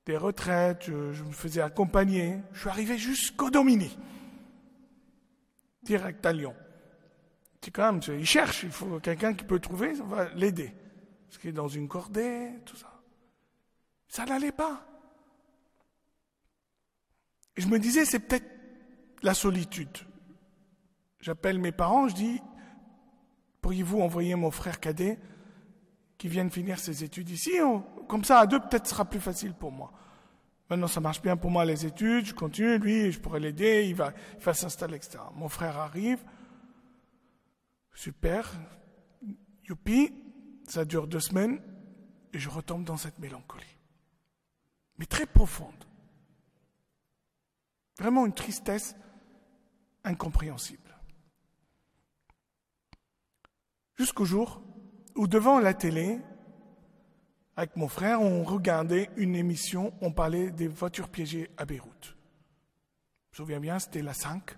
[0.05, 2.39] des retraites, je, me faisais accompagner.
[2.51, 3.97] Je suis arrivé jusqu'au Domini,
[5.81, 6.55] direct à Lyon.
[7.61, 10.73] C'est quand même, il cherche, il faut quelqu'un qui peut trouver, ça va l'aider.
[11.27, 13.01] Parce qu'il est dans une cordée, tout ça.
[14.07, 14.85] Ça n'allait pas.
[17.55, 18.49] Et je me disais, c'est peut-être
[19.21, 19.97] la solitude.
[21.21, 22.41] J'appelle mes parents, je dis,
[23.61, 25.17] pourriez-vous envoyer mon frère cadet
[26.23, 27.51] qui vienne finir ses études ici
[28.07, 29.91] Comme ça, à deux, peut-être sera plus facile pour moi.
[30.69, 33.93] Maintenant, ça marche bien pour moi les études, je continue, lui, je pourrais l'aider, il
[33.93, 35.21] va, il va s'installer, etc.
[35.35, 36.23] Mon frère arrive,
[37.93, 38.53] super,
[39.67, 40.13] youpi,
[40.65, 41.61] ça dure deux semaines,
[42.31, 43.77] et je retombe dans cette mélancolie.
[44.99, 45.83] Mais très profonde.
[47.99, 48.95] Vraiment une tristesse
[50.05, 50.97] incompréhensible.
[53.97, 54.61] Jusqu'au jour
[55.15, 56.19] où devant la télé,
[57.55, 62.15] avec mon frère, on regardait une émission, on parlait des voitures piégées à Beyrouth.
[63.31, 64.57] Je me souviens bien, c'était la 5.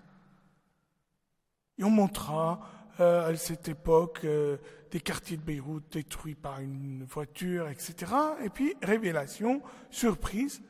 [1.78, 2.60] Et on montra
[3.00, 4.56] euh, à cette époque euh,
[4.90, 8.12] des quartiers de Beyrouth détruits par une voiture, etc.
[8.42, 10.62] Et puis, révélation, surprise,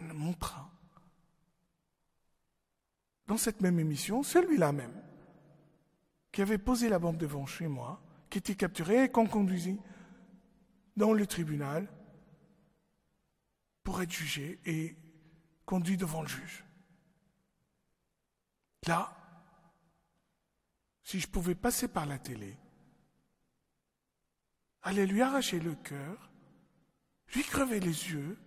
[0.00, 0.70] on montra
[3.30, 4.92] dans cette même émission, celui-là même,
[6.32, 9.80] qui avait posé la bombe devant chez moi, qui était capturé et qu'on conduisit
[10.96, 11.88] dans le tribunal
[13.82, 14.96] pour être jugé et
[15.64, 16.64] conduit devant le juge.
[18.86, 19.16] Là,
[21.02, 22.56] si je pouvais passer par la télé,
[24.82, 26.30] aller lui arracher le cœur,
[27.34, 28.38] lui crever les yeux,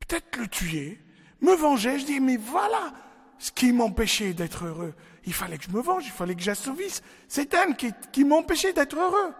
[0.00, 1.00] peut-être le tuer,
[1.40, 2.92] me venger, je dis, mais voilà,
[3.38, 4.94] ce qui m'empêchait d'être heureux.
[5.24, 7.02] Il fallait que je me venge, il fallait que j'assouvisse.
[7.28, 9.30] C'est elle qui, m'empêchait d'être heureux.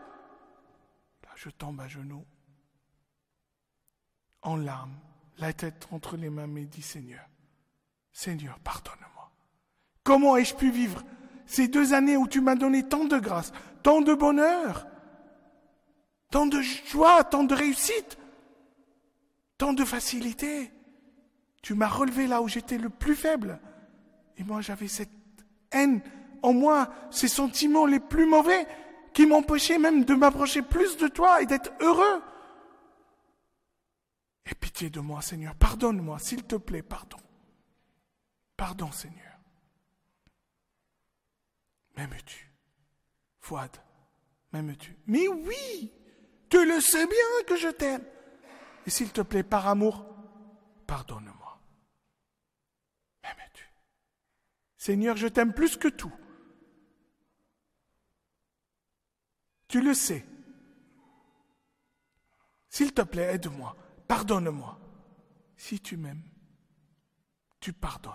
[1.23, 2.25] Là, je tombe à genoux,
[4.43, 4.99] en larmes,
[5.39, 7.25] la tête entre les mains, mais dis Seigneur,
[8.13, 9.31] Seigneur, pardonne-moi.
[10.03, 11.03] Comment ai-je pu vivre
[11.47, 14.87] ces deux années où tu m'as donné tant de grâce, tant de bonheur,
[16.31, 18.19] tant de joie, tant de réussite,
[19.57, 20.71] tant de facilité?
[21.63, 23.61] Tu m'as relevé là où j'étais le plus faible.
[24.37, 25.20] Et moi, j'avais cette
[25.73, 26.03] haine
[26.43, 28.67] en moi, ces sentiments les plus mauvais
[29.13, 32.23] qui m'empêchaient même de m'approcher plus de toi et d'être heureux.
[34.47, 35.55] Aie pitié de moi, Seigneur.
[35.55, 37.19] Pardonne-moi, s'il te plaît, pardon.
[38.57, 39.39] Pardon, Seigneur.
[41.97, 42.51] M'aimes-tu
[43.41, 43.71] Fouad,
[44.53, 44.97] m'aimes-tu?
[45.07, 45.93] Mais oui,
[46.49, 48.05] tu le sais bien que je t'aime.
[48.87, 50.05] Et s'il te plaît, par amour,
[50.87, 51.40] pardonne-moi.
[54.81, 56.13] Seigneur, je t'aime plus que tout.
[59.69, 60.25] Tu le sais.
[62.71, 63.77] S'il te plaît, aide-moi,
[64.09, 64.79] pardonne-moi.
[65.59, 66.23] Si tu m'aimes,
[67.61, 68.15] tu pardonnes.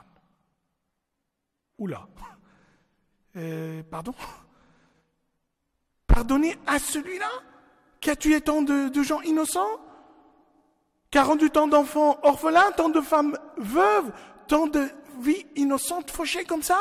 [1.78, 2.08] Oula.
[3.36, 4.15] Euh, pardon?
[6.08, 7.30] Pardonner à celui-là?
[8.01, 9.80] Qui a tué tant de, de gens innocents?
[11.12, 14.12] Qui a rendu tant d'enfants orphelins, tant de femmes veuves,
[14.47, 16.80] tant de vie innocente fauchée comme ça?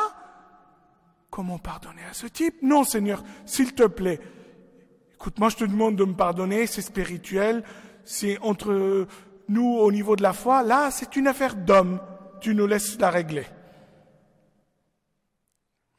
[1.29, 2.61] Comment pardonner à ce type?
[2.61, 4.19] Non, Seigneur, s'il te plaît.
[5.15, 7.63] Écoute, moi je te demande de me pardonner, c'est spirituel,
[8.03, 9.07] c'est entre
[9.47, 10.63] nous au niveau de la foi.
[10.63, 11.99] Là, c'est une affaire d'homme.
[12.41, 13.45] Tu nous laisses la régler.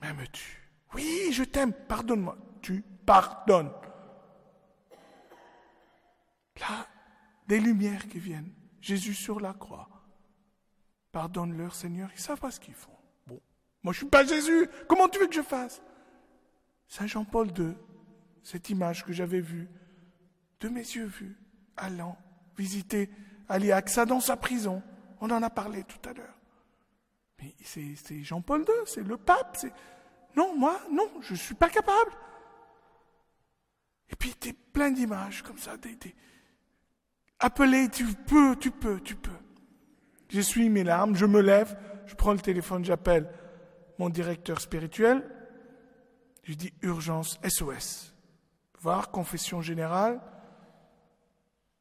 [0.00, 0.62] M'aimes-tu?
[0.94, 2.36] Oui, je t'aime, pardonne-moi.
[2.62, 3.72] Tu pardonnes.
[6.60, 6.86] Là,
[7.48, 8.52] des lumières qui viennent.
[8.80, 9.88] Jésus sur la croix.
[11.16, 12.92] Pardonne-leur, Seigneur, ils savent pas ce qu'ils font.
[13.26, 13.40] Bon,
[13.82, 15.80] moi je suis pas Jésus, comment tu veux que je fasse?
[16.88, 17.72] Saint Jean-Paul II,
[18.42, 19.66] cette image que j'avais vue,
[20.60, 21.40] de mes yeux vus,
[21.74, 22.18] allant
[22.58, 23.08] visiter
[23.48, 24.82] Ali Aksa dans sa prison.
[25.22, 26.38] On en a parlé tout à l'heure.
[27.40, 29.56] Mais c'est Jean-Paul II, c'est le pape.
[30.36, 32.12] Non, moi, non, je ne suis pas capable.
[34.10, 35.78] Et puis, tu plein d'images comme ça.
[35.78, 35.96] Des,
[37.38, 39.45] Appelez, tu peux, tu peux, tu peux.
[40.28, 43.30] J'essuie mes larmes, je me lève, je prends le téléphone, j'appelle
[43.98, 45.24] mon directeur spirituel.
[46.42, 48.14] Je dis urgence, SOS.
[48.80, 50.20] Voir confession générale.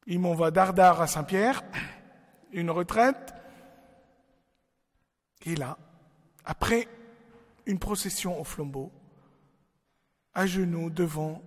[0.06, 1.62] Il m'envoie dardard à Saint-Pierre,
[2.52, 3.34] une retraite.
[5.44, 5.78] Et là,
[6.44, 6.88] après
[7.66, 8.92] une procession au flambeau,
[10.34, 11.42] à genoux devant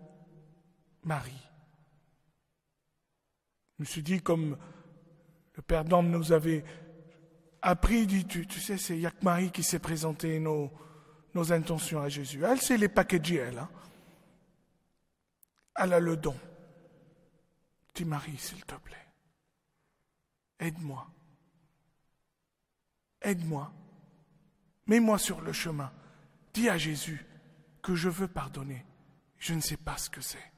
[1.03, 1.49] Marie.
[3.77, 4.57] Je me suis dit, comme
[5.55, 6.63] le Père d'Homme nous avait
[7.61, 10.71] appris, dit, tu, tu sais, c'est Marie qui s'est présenté nos,
[11.51, 12.43] intentions à Jésus.
[12.43, 13.59] Elle sait les packager, elle.
[13.59, 13.69] Hein.
[15.75, 16.35] Elle a le don.
[17.95, 19.07] Dis Marie, s'il te plaît,
[20.59, 21.07] aide-moi.
[23.21, 23.71] Aide-moi.
[24.87, 25.91] Mets-moi sur le chemin.
[26.53, 27.25] Dis à Jésus
[27.81, 28.85] que je veux pardonner.
[29.37, 30.51] Je ne sais pas ce que c'est.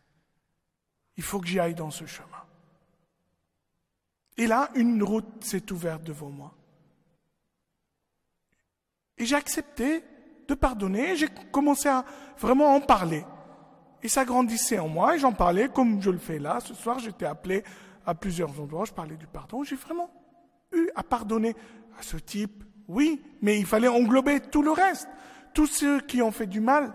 [1.17, 2.43] Il faut que j'y aille dans ce chemin.
[4.37, 6.55] Et là, une route s'est ouverte devant moi.
[9.21, 10.03] Et j'ai accepté
[10.47, 12.03] de pardonner, j'ai commencé à
[12.39, 13.23] vraiment en parler.
[14.01, 16.59] Et ça grandissait en moi, et j'en parlais comme je le fais là.
[16.59, 17.63] Ce soir, j'étais appelé
[18.03, 19.63] à plusieurs endroits, je parlais du pardon.
[19.63, 20.09] J'ai vraiment
[20.73, 21.55] eu à pardonner
[21.99, 25.07] à ce type, oui, mais il fallait englober tout le reste.
[25.53, 26.91] Tous ceux qui ont fait du mal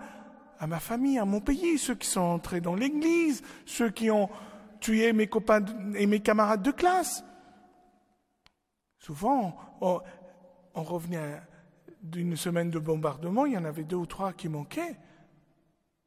[0.59, 4.29] à ma famille, à mon pays, ceux qui sont entrés dans l'église, ceux qui ont
[4.81, 7.23] tué mes copains et mes camarades de classe.
[8.99, 10.01] Souvent, on,
[10.75, 11.41] revenait
[12.11, 14.97] d'une semaine de bombardement, il y en avait deux ou trois qui manquaient,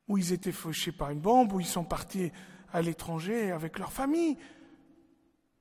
[0.07, 2.31] où ils étaient fauchés par une bombe, où ils sont partis
[2.71, 4.38] à l'étranger avec leur famille.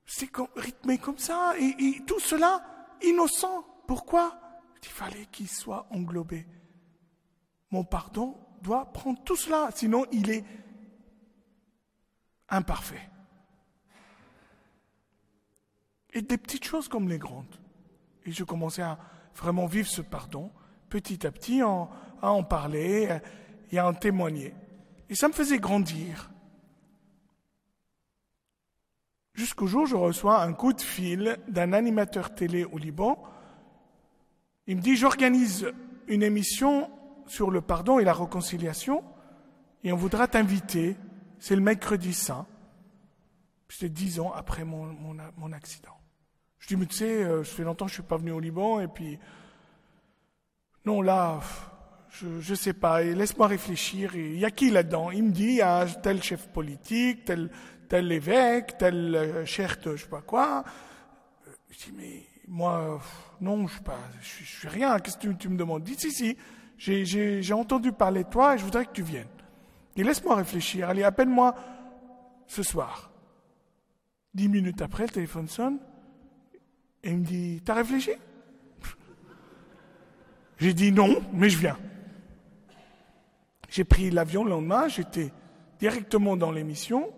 [0.05, 2.63] C'est rythmé comme ça, et, tout cela
[3.03, 3.63] innocent.
[3.87, 4.39] Pourquoi?
[4.81, 6.47] Il fallait qu'il soit englobé.
[7.71, 10.45] Mon pardon doit prendre tout cela, sinon il est
[12.49, 13.09] imparfait.
[16.13, 17.59] Et des petites choses comme les grandes.
[18.25, 18.97] Et je commençais à
[19.35, 20.51] vraiment vivre ce pardon,
[20.89, 21.87] petit à petit, à
[22.21, 23.09] en parler
[23.71, 24.53] et à en témoigner.
[25.09, 26.29] Et ça me faisait grandir.
[29.33, 33.23] Jusqu'au jour où je reçois un coup de fil d'un animateur télé au Liban.
[34.67, 35.71] Il me dit, j'organise
[36.07, 36.91] une émission
[37.25, 39.03] sur le pardon et la réconciliation
[39.83, 40.97] et on voudra t'inviter.
[41.39, 42.45] C'est le mercredi saint.
[43.69, 44.93] C'était dix ans après mon,
[45.37, 45.98] mon accident.
[46.59, 48.39] Je dis, mais tu sais, euh, je fais longtemps que je suis pas venu au
[48.39, 49.17] Liban, et puis,
[50.85, 51.39] non, là,
[52.11, 54.15] je ne sais pas, laisse-moi réfléchir.
[54.15, 55.11] Il y a qui là-dedans?
[55.11, 57.49] Il me dit, il y a tel chef politique, tel,
[57.87, 60.63] tel évêque, tel euh, chef de je sais pas quoi.
[61.69, 62.99] Je dis, mais moi,
[63.41, 65.83] non, je suis, je suis rien, qu'est-ce que tu, me demandes?
[65.83, 66.37] Dis, si, si,
[66.77, 69.27] j'ai entendu parler de toi et je voudrais que tu viennes.
[69.95, 71.55] Et laisse-moi réfléchir, allez, appelle-moi
[72.47, 73.11] ce soir.
[74.33, 75.79] Dix minutes après, le téléphone sonne.
[77.03, 78.11] Et il me dit, t'as réfléchi?
[80.57, 81.77] J'ai dit non, mais je viens.
[83.69, 85.31] J'ai pris l'avion le lendemain, j'étais
[85.79, 87.13] directement dans l'émission.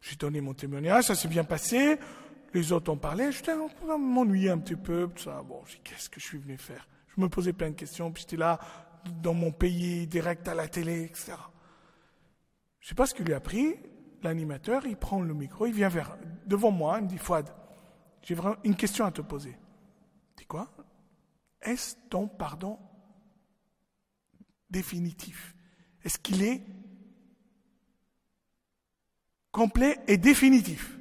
[0.00, 1.98] J'ai donné mon témoignage, ça s'est bien passé.
[2.54, 5.08] Les autres ont parlé, je m'ennuyer un petit peu.
[5.14, 5.42] Tout ça.
[5.42, 6.88] Bon, qu'est-ce que je suis venu faire?
[7.14, 8.58] Je me posais plein de questions, puis j'étais là,
[9.22, 11.32] dans mon pays, direct à la télé, etc.
[12.80, 13.74] Je sais pas ce qu'il lui a pris.
[14.22, 16.16] L'animateur, il prend le micro, il vient vers,
[16.46, 17.50] devant moi, il me dit Fouad,
[18.24, 19.56] j'ai vraiment une question à te poser.
[20.36, 20.70] Dis quoi?
[21.60, 22.78] Est-ce ton pardon
[24.70, 25.54] définitif?
[26.02, 26.62] Est-ce qu'il est
[29.52, 30.98] complet et définitif?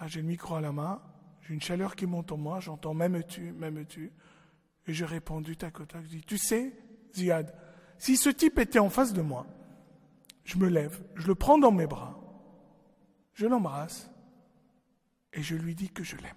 [0.00, 1.02] Là, j'ai le micro à la main,
[1.42, 4.12] j'ai une chaleur qui monte en moi, j'entends m'aimes-tu, m'aimes-tu?
[4.86, 6.72] Et j'ai répondu tac au tac, je dis, tu sais,
[7.14, 7.54] Ziad,
[7.98, 9.46] si ce type était en face de moi,
[10.44, 12.18] je me lève, je le prends dans mes bras,
[13.34, 14.10] je l'embrasse,
[15.32, 16.34] et je lui dis que je l'aime.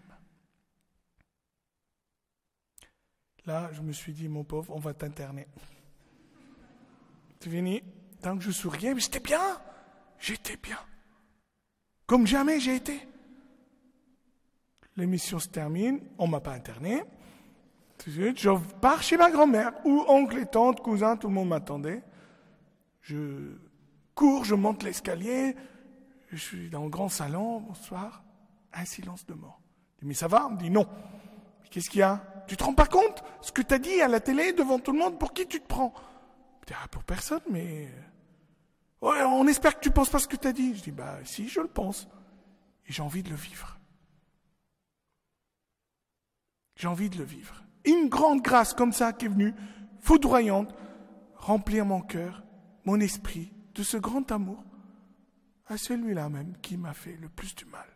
[3.46, 5.48] Là, je me suis dit, mon pauvre, on va t'interner.
[7.40, 7.84] C'est fini.
[8.22, 9.60] Tant que je souriais, mais j'étais bien.
[10.18, 10.80] J'étais bien.
[12.06, 13.06] Comme jamais j'ai été.
[14.96, 17.04] L'émission se termine, on m'a pas interné.
[18.06, 22.04] Je pars chez ma grand-mère, ou oncle et tante, cousin, tout le monde m'attendait.
[23.02, 23.58] Je
[24.14, 25.56] cours, je monte l'escalier,
[26.30, 28.24] je suis dans le grand salon, bonsoir
[28.74, 29.62] un silence de mort.
[30.02, 30.88] mais ça va On me dit non.
[31.70, 34.08] Qu'est-ce qu'il y a Tu te rends pas compte Ce que tu as dit à
[34.08, 35.94] la télé devant tout le monde, pour qui tu te prends
[36.68, 37.90] Je ah, pour personne, mais...
[39.02, 40.76] On espère que tu penses pas ce que tu as dit.
[40.76, 42.08] Je dis, bah si, je le pense.
[42.88, 43.80] Et j'ai envie de le vivre.
[46.76, 47.64] J'ai envie de le vivre.
[47.86, 49.54] Une grande grâce comme ça qui est venue,
[50.00, 50.74] foudroyante,
[51.36, 52.44] remplir mon cœur,
[52.86, 54.64] mon esprit de ce grand amour
[55.68, 57.88] à celui-là même qui m'a fait le plus du mal.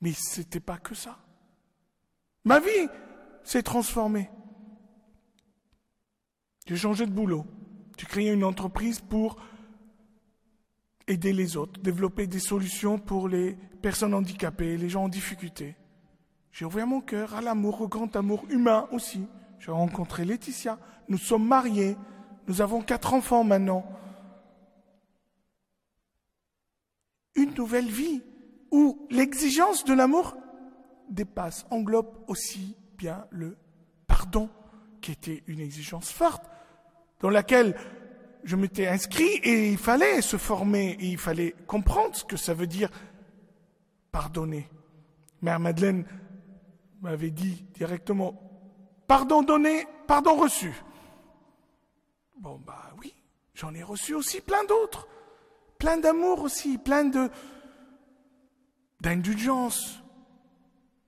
[0.00, 1.18] Mais ce n'était pas que ça.
[2.44, 2.88] Ma vie
[3.44, 4.30] s'est transformée.
[6.66, 7.44] J'ai changé de boulot.
[7.98, 9.36] J'ai créé une entreprise pour
[11.06, 15.76] aider les autres, développer des solutions pour les personnes handicapées, les gens en difficulté.
[16.52, 19.26] J'ai ouvert mon cœur à l'amour, au grand amour humain aussi.
[19.58, 20.78] J'ai rencontré Laetitia.
[21.08, 21.96] Nous sommes mariés.
[22.46, 23.84] Nous avons quatre enfants maintenant.
[27.34, 28.22] Une nouvelle vie
[28.70, 30.36] où l'exigence de l'amour
[31.08, 33.56] dépasse, englobe aussi bien le
[34.06, 34.48] pardon,
[35.00, 36.44] qui était une exigence forte,
[37.20, 37.76] dans laquelle
[38.44, 42.54] je m'étais inscrit et il fallait se former, et il fallait comprendre ce que ça
[42.54, 42.90] veut dire
[44.12, 44.68] pardonner.
[45.42, 46.04] Mère Madeleine
[47.00, 48.34] m'avait dit directement,
[49.06, 50.72] pardon donné, pardon reçu.
[52.38, 53.14] Bon, bah oui,
[53.54, 55.08] j'en ai reçu aussi plein d'autres,
[55.78, 57.30] plein d'amour aussi, plein de
[59.00, 60.02] d'indulgence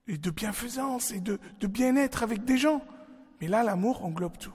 [0.07, 2.83] et de bienfaisance et de, bien-être avec des gens.
[3.41, 4.55] Mais là, l'amour englobe tout.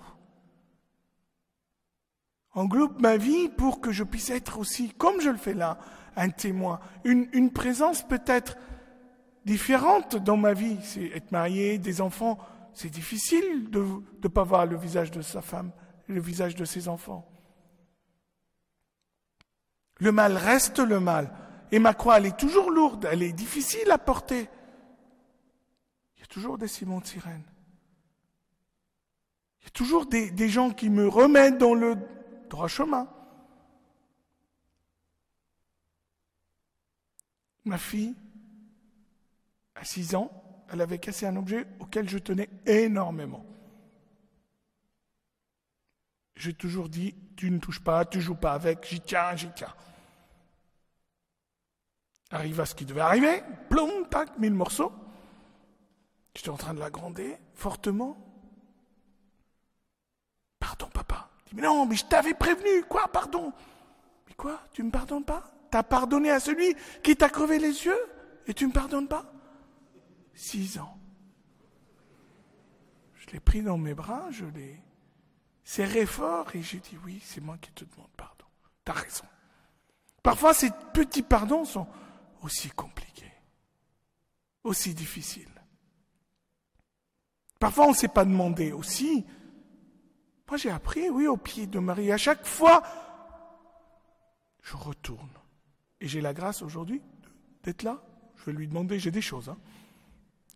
[2.53, 5.77] Englobe ma vie pour que je puisse être aussi, comme je le fais là,
[6.15, 8.57] un témoin, une, une présence peut-être
[9.45, 10.77] différente dans ma vie.
[10.81, 12.39] C'est être marié, des enfants.
[12.73, 13.83] C'est difficile de
[14.23, 15.71] ne pas voir le visage de sa femme,
[16.07, 17.27] le visage de ses enfants.
[19.99, 21.31] Le mal reste le mal.
[21.71, 24.49] Et ma croix, elle est toujours lourde, elle est difficile à porter.
[26.15, 27.43] Il y a toujours des Simons de sirène.
[29.61, 31.97] Il y a toujours des, gens qui me remettent dans le
[32.49, 33.09] droit chemin.
[37.65, 38.15] Ma fille,
[39.75, 40.31] à 6 ans,
[40.71, 43.45] elle avait cassé un objet auquel je tenais énormément.
[46.37, 49.73] J'ai toujours dit, tu ne touches pas, tu joues pas avec, j'y tiens, j'y tiens.
[52.31, 54.91] Arrive à ce qui devait arriver, plom, tac, mille morceaux.
[56.35, 58.17] J'étais en train de la gronder fortement.
[60.59, 61.29] Pardon, papa.
[61.47, 62.83] Dit, mais non, mais je t'avais prévenu.
[62.83, 63.53] Quoi, pardon?
[64.27, 64.61] Mais quoi?
[64.73, 65.51] Tu me pardonnes pas?
[65.71, 67.99] T'as pardonné à celui qui t'a crevé les yeux
[68.45, 69.25] et tu me pardonnes pas?
[70.33, 70.97] Six ans.
[73.15, 74.81] Je l'ai pris dans mes bras, je l'ai
[75.63, 78.45] serré fort et j'ai dit oui, c'est moi qui te demande pardon.
[78.85, 79.25] T'as raison.
[80.23, 81.87] Parfois, ces petits pardons sont
[82.47, 83.33] aussi compliqués,
[84.63, 85.61] aussi difficiles.
[87.59, 89.25] Parfois, on ne s'est pas demandé aussi.
[90.47, 92.09] Moi, j'ai appris, oui, au pied de Marie.
[92.09, 92.83] À chaque fois,
[94.61, 95.29] je retourne.
[95.99, 97.01] Et j'ai la grâce aujourd'hui
[97.63, 98.01] d'être là.
[98.37, 99.49] Je vais lui demander, j'ai des choses.
[99.49, 99.57] Hein.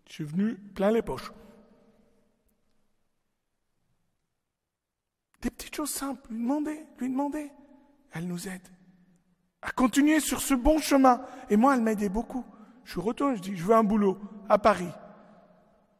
[0.08, 1.30] Je suis venu plein les poches.
[5.42, 7.50] Des petites choses simples, lui demander, lui demander.
[8.12, 8.66] Elle nous aide
[9.62, 11.22] à continuer sur ce bon chemin.
[11.48, 12.44] Et moi, elle m'aidait beaucoup.
[12.84, 14.90] Je suis retourné, je dis, je veux un boulot à Paris.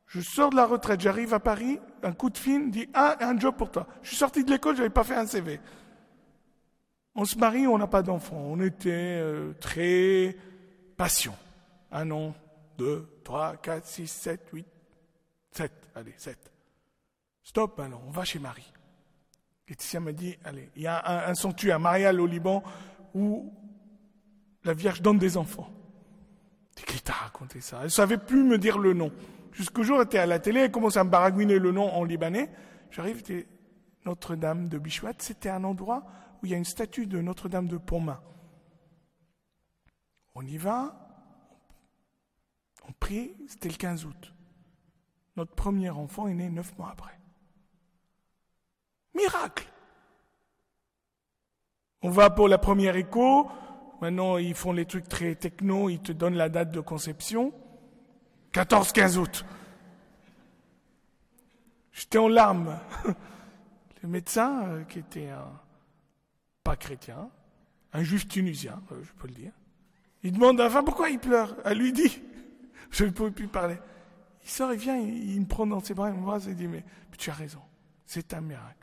[0.06, 3.38] Je sors de la retraite, j'arrive à Paris, un coup de fil dit, ah, un
[3.38, 3.86] job pour toi.
[4.02, 5.58] Je suis sorti de l'école, je n'avais pas fait un CV.
[7.14, 8.36] On se marie, on n'a pas d'enfant.
[8.36, 10.36] On était euh, très
[10.96, 11.36] patient.
[11.90, 12.34] Un an,
[12.78, 14.66] 2, 3, 4, 6, 7, 8,
[15.52, 15.72] 7.
[15.94, 16.38] Allez, 7.
[17.42, 18.70] Stop maintenant, on va chez Marie.
[19.68, 22.62] Laetitia m'a dit, allez, il y a un, un sanctuaire, Marial au Liban,
[23.14, 23.52] où
[24.64, 25.68] la Vierge donne des enfants.
[26.86, 29.12] Qui t'a raconté ça Elle ne savait plus me dire le nom.
[29.52, 32.04] Jusqu'au jour, elle était à la télé, elle commençait à me baragouiner le nom en
[32.04, 32.50] libanais.
[32.90, 33.22] J'arrive,
[34.04, 36.04] Notre-Dame de Bichouat, c'était un endroit
[36.42, 38.20] où il y a une statue de Notre-Dame de Pontmain.
[40.34, 41.02] On y va,
[42.88, 44.34] on prie, c'était le 15 août.
[45.36, 47.18] Notre premier enfant est né neuf mois après.
[49.14, 49.71] Miracle
[52.02, 53.48] On va pour la première écho.
[54.00, 57.52] Maintenant, ils font les trucs très techno, ils te donnent la date de conception.
[58.52, 59.44] 14-15 août.
[61.92, 62.78] J'étais en larmes.
[64.02, 65.48] Le médecin, euh, qui était un,
[66.64, 67.30] pas chrétien,
[67.92, 69.52] un juif tunisien, euh, je peux le dire,
[70.24, 71.56] il demande à enfin pourquoi il pleure?
[71.64, 72.20] Elle lui dit,
[72.90, 73.76] je ne pouvais plus parler.
[74.42, 76.84] Il sort, il vient, il, me prend dans ses bras, il m'embrasse et dit, mais,
[77.16, 77.60] tu as raison,
[78.04, 78.81] c'est un miracle.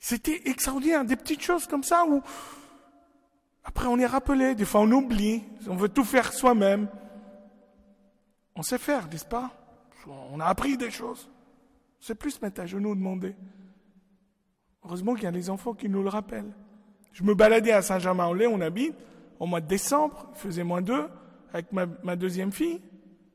[0.00, 2.22] C'était extraordinaire, des petites choses comme ça où,
[3.64, 6.88] après on est rappelé, des fois on oublie, on veut tout faire soi-même.
[8.56, 9.50] On sait faire, n'est-ce pas?
[10.06, 11.30] On a appris des choses.
[12.00, 13.36] C'est plus se mettre à genoux demander.
[14.82, 16.54] Heureusement qu'il y a des enfants qui nous le rappellent.
[17.12, 18.94] Je me baladais à Saint-Germain-en-Laye, on habite,
[19.38, 21.08] au mois de décembre, il faisait moins deux,
[21.52, 22.80] avec ma, deuxième fille,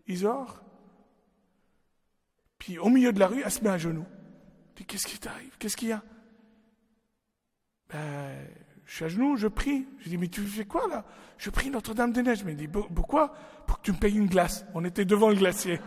[0.08, 0.64] Isor.
[2.58, 4.06] Puis au milieu de la rue, elle se met à genoux.
[4.88, 5.56] Qu'est-ce qui t'arrive?
[5.60, 6.02] Qu'est-ce qu'il y a?
[7.96, 8.46] Ben,
[8.86, 9.88] je suis à genoux, je prie.
[10.00, 11.06] Je dis, mais tu fais quoi là?
[11.38, 12.40] Je prie Notre-Dame des Neiges.
[12.40, 13.34] Je me dis, pourquoi?
[13.66, 14.66] Pour que tu me payes une glace.
[14.74, 15.80] On était devant le glacier.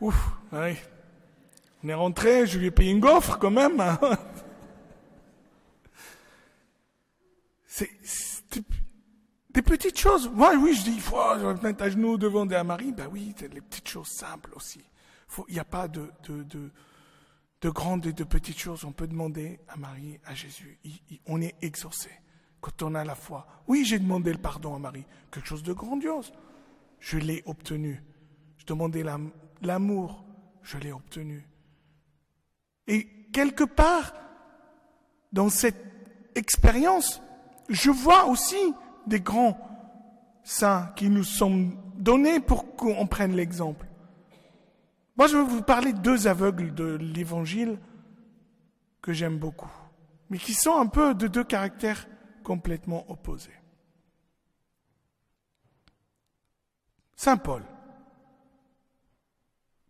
[0.00, 0.74] Ouf, oui.
[1.84, 3.78] On est rentré, je lui ai payé une gaufre quand même.
[3.78, 4.00] Hein.
[7.66, 7.88] C'est
[9.50, 10.28] des petites choses.
[10.28, 12.90] Moi, oui, je dis, il faut se mettre à genoux devant des Marie.
[12.92, 14.80] Ben oui, c'est les petites choses simples aussi.
[15.48, 16.70] Il n'y a pas de, de, de,
[17.60, 18.84] de, grandes et de petites choses.
[18.84, 20.78] On peut demander à Marie, à Jésus.
[21.26, 22.10] on est exaucé
[22.60, 23.46] quand on a la foi.
[23.66, 25.06] Oui, j'ai demandé le pardon à Marie.
[25.30, 26.32] Quelque chose de grandiose.
[26.98, 28.02] Je l'ai obtenu.
[28.58, 29.04] Je demandais
[29.62, 30.24] l'amour.
[30.62, 31.46] Je l'ai obtenu.
[32.86, 34.12] Et quelque part,
[35.32, 35.82] dans cette
[36.34, 37.22] expérience,
[37.68, 38.74] je vois aussi
[39.06, 39.58] des grands
[40.42, 43.86] saints qui nous sont donnés pour qu'on prenne l'exemple.
[45.20, 47.78] Moi, je vais vous parler de deux aveugles de l'Évangile
[49.02, 49.70] que j'aime beaucoup,
[50.30, 52.08] mais qui sont un peu de deux caractères
[52.42, 53.52] complètement opposés.
[57.16, 57.62] Saint Paul,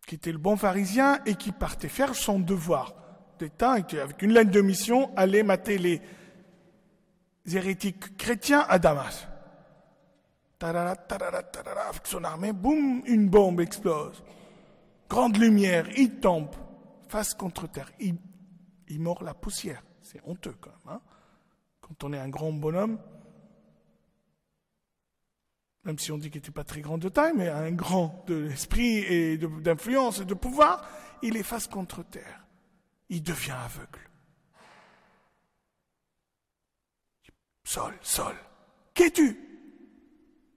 [0.05, 2.93] qui était le bon pharisien et qui partait faire son devoir
[3.39, 6.01] d'État et qui, avec une lettre de mission, allait mater les
[7.49, 9.29] hérétiques chrétiens à Damas.
[10.59, 10.99] Avec
[12.03, 14.21] son armée, boum, une bombe explose.
[15.11, 16.55] Grande lumière, il tombe,
[17.09, 17.91] face contre terre.
[17.99, 18.17] Il,
[19.01, 19.83] mord la poussière.
[20.01, 20.95] C'est honteux quand même.
[20.95, 21.01] Hein.
[21.81, 22.97] quand on est un grand bonhomme,
[25.83, 28.51] même si on dit qu'il n'était pas très grand de taille, mais un grand de
[28.77, 30.89] et d'influence et de pouvoir,
[31.21, 32.45] il est face contre terre.
[33.09, 34.09] Il devient aveugle.
[37.65, 38.35] Sol, Sol,
[38.93, 39.37] qu'es-tu?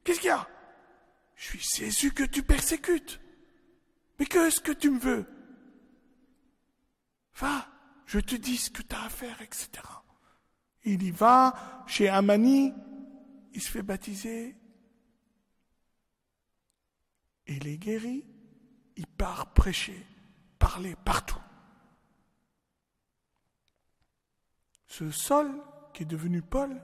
[0.05, 0.47] Qu'est-ce qu'il y a?
[1.35, 3.21] Je suis Jésus que tu persécutes.
[4.19, 5.27] Mais qu'est-ce que tu me veux?
[7.37, 7.67] Va,
[8.07, 9.71] je te dis ce que tu as à faire, etc.
[10.85, 12.73] Il y va chez Amani,
[13.53, 14.57] il se fait baptiser,
[17.47, 18.25] il est guéri,
[18.97, 20.07] il part prêcher,
[20.59, 21.41] parler partout.
[24.87, 25.51] Ce sol
[25.93, 26.81] qui est devenu Paul,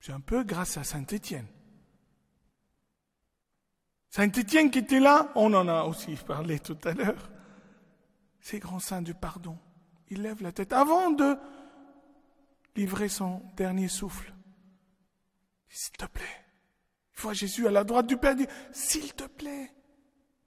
[0.00, 1.04] c'est un peu grâce à Saint
[4.10, 4.32] Étienne.
[4.32, 7.30] Saint Étienne qui était là, on en a aussi parlé tout à l'heure.
[8.40, 9.58] C'est grand saint du pardon.
[10.08, 11.36] Il lève la tête avant de
[12.76, 14.34] livrer son dernier souffle.
[15.68, 16.24] S'il te plaît.
[17.16, 18.34] Il voit Jésus à la droite du Père
[18.72, 19.70] s'il te plaît,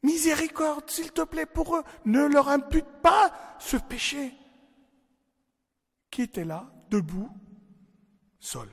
[0.01, 4.33] miséricorde, s'il te plaît, pour eux, ne leur impute pas ce péché.
[6.09, 7.29] Qui était là, debout,
[8.39, 8.69] seul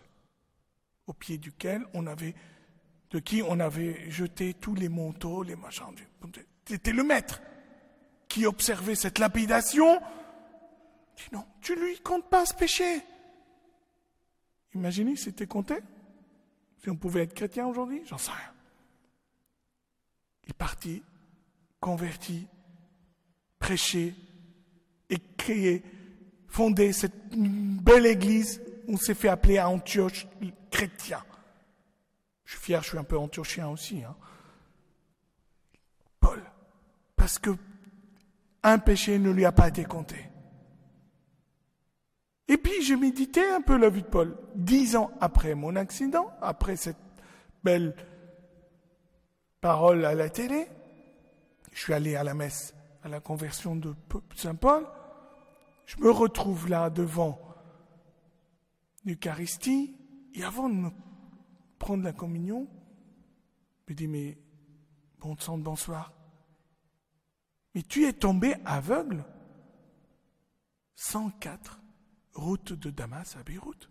[1.07, 2.35] au pied duquel on avait,
[3.11, 5.85] de qui on avait jeté tous les manteaux, les machins.
[6.65, 7.41] C'était le maître
[8.29, 10.01] qui observait cette lapidation.
[11.17, 13.03] Dit non, tu lui comptes pas ce péché.
[14.75, 15.77] Imaginez c'était compté.
[16.83, 18.53] Si on pouvait être chrétien aujourd'hui, j'en sais rien.
[20.47, 21.03] Il partit,
[21.81, 22.47] converti,
[23.59, 24.15] prêché
[25.11, 25.83] et créé,
[26.47, 30.27] fondé cette belle église on s'est fait appeler à Antioche
[30.71, 31.23] chrétien.
[32.51, 34.03] Je suis fier, je suis un peu antiochien aussi.
[34.03, 34.17] Hein.
[36.19, 36.43] Paul,
[37.15, 37.51] parce que
[38.65, 40.17] un péché ne lui a pas été compté.
[42.49, 44.37] Et puis je méditais un peu la vie de Paul.
[44.57, 46.97] Dix ans après mon accident, après cette
[47.63, 47.95] belle
[49.61, 50.67] parole à la télé,
[51.73, 52.75] je suis allé à la messe,
[53.05, 53.95] à la conversion de
[54.35, 54.89] Saint Paul.
[55.87, 57.41] Je me retrouve là devant
[59.05, 59.97] l'Eucharistie,
[60.35, 60.91] et avant de me
[61.81, 62.69] prendre la communion,
[63.89, 64.39] me dis, mais
[65.19, 66.13] bon sang bonsoir,
[67.75, 69.25] mais tu es tombé aveugle
[70.95, 71.81] 104
[72.35, 73.91] route de Damas à Beyrouth.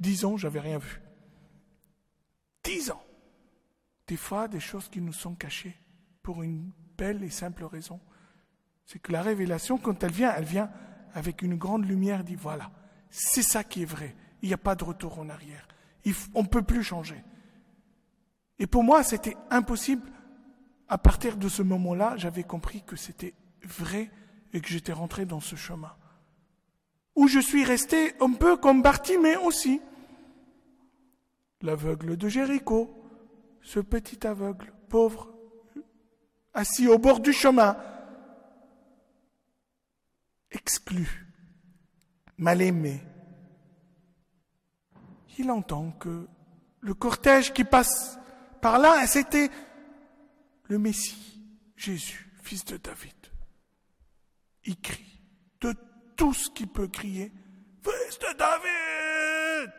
[0.00, 1.00] Dix ans, j'avais rien vu.
[2.64, 3.02] Dix ans.
[4.08, 5.76] Des fois, des choses qui nous sont cachées
[6.22, 8.00] pour une belle et simple raison.
[8.84, 10.70] C'est que la révélation, quand elle vient, elle vient
[11.14, 12.70] avec une grande lumière, dit voilà,
[13.10, 14.14] c'est ça qui est vrai.
[14.42, 15.66] Il n'y a pas de retour en arrière.
[16.34, 17.22] On ne peut plus changer.
[18.58, 20.10] Et pour moi, c'était impossible.
[20.88, 23.34] À partir de ce moment-là, j'avais compris que c'était
[23.64, 24.10] vrai
[24.52, 25.94] et que j'étais rentré dans ce chemin.
[27.16, 29.80] Où je suis resté un peu comme Bartimée aussi.
[31.62, 32.92] L'aveugle de Jéricho.
[33.62, 35.34] ce petit aveugle, pauvre,
[36.54, 37.76] assis au bord du chemin,
[40.52, 41.26] exclu,
[42.38, 43.00] mal aimé.
[45.38, 46.26] Il entend que
[46.80, 48.18] le cortège qui passe
[48.60, 49.50] par là, c'était
[50.64, 51.42] le Messie,
[51.76, 53.14] Jésus, fils de David.
[54.64, 55.20] Il crie
[55.60, 55.74] de
[56.16, 57.32] tout ce qu'il peut crier.
[57.82, 59.72] Fils de David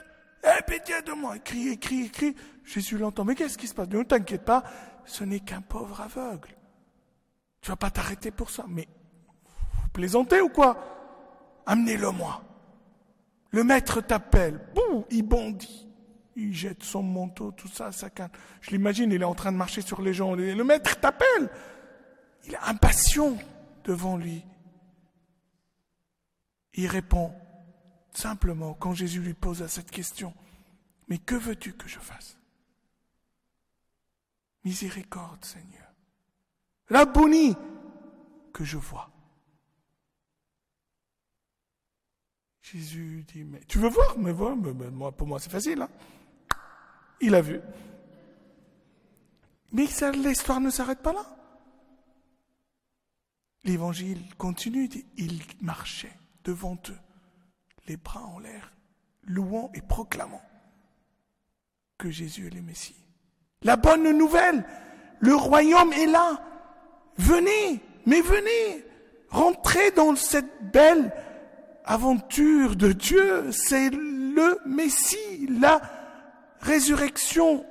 [0.43, 2.35] Aie pitié de moi Crie, crie, crie.
[2.63, 3.25] Jésus l'entend.
[3.25, 3.89] Mais qu'est-ce qui se passe?
[3.89, 4.63] Ne t'inquiète pas,
[5.05, 6.55] ce n'est qu'un pauvre aveugle.
[7.61, 8.65] Tu vas pas t'arrêter pour ça.
[8.67, 8.87] Mais
[9.81, 11.63] vous plaisantez ou quoi?
[11.65, 12.46] Amenez-le-moi.
[13.51, 14.59] Le maître t'appelle.
[14.73, 15.87] Boum, il bondit.
[16.35, 18.31] Il jette son manteau, tout ça, ça calme.
[18.61, 20.35] Je l'imagine, il est en train de marcher sur les gens.
[20.35, 21.49] Le maître t'appelle.
[22.45, 23.37] Il est impatient
[23.83, 24.45] devant lui.
[26.75, 27.33] Il répond
[28.13, 30.33] simplement quand Jésus lui pose cette question.
[31.07, 32.37] Mais que veux-tu que je fasse?
[34.63, 35.87] Miséricorde, Seigneur.
[36.89, 37.55] La bonnie
[38.53, 39.09] que je vois.
[42.61, 45.81] Jésus dit, mais tu veux voir Mais moi, pour moi c'est facile.
[45.81, 45.89] Hein.
[47.21, 47.59] Il a vu.
[49.71, 51.25] Mais l'histoire ne s'arrête pas là.
[53.63, 56.99] L'évangile continue, il marchait devant eux,
[57.87, 58.71] les bras en l'air,
[59.23, 60.41] louant et proclamant
[61.97, 62.95] que Jésus est le Messie.
[63.63, 64.63] La bonne nouvelle,
[65.19, 66.41] le royaume est là.
[67.17, 68.85] Venez, mais venez,
[69.29, 71.11] rentrez dans cette belle
[71.87, 73.51] aventure de Dieu.
[73.51, 75.81] C'est le Messie, la
[76.59, 77.65] résurrection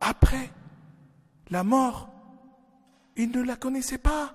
[0.00, 0.50] après
[1.50, 2.10] la mort.
[3.16, 4.32] Il ne la connaissait pas,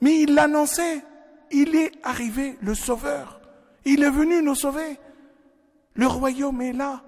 [0.00, 1.04] mais il l'annonçait.
[1.50, 3.40] Il est arrivé, le Sauveur.
[3.84, 4.98] Il est venu nous sauver.
[5.94, 7.02] Le royaume est là.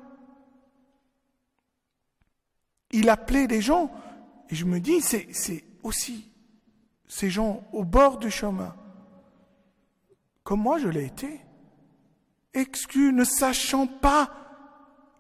[2.93, 3.91] Il appelait des gens,
[4.49, 6.31] et je me dis, c'est aussi
[7.09, 8.75] ces gens au bord du chemin,
[10.47, 11.41] comme moi je l'ai été,
[12.55, 14.33] exclus, ne sachant pas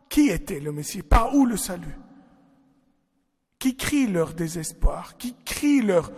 [0.08, 1.98] qui était le Messie, par où le salut,
[3.58, 6.12] qui crient leur désespoir, qui crient leur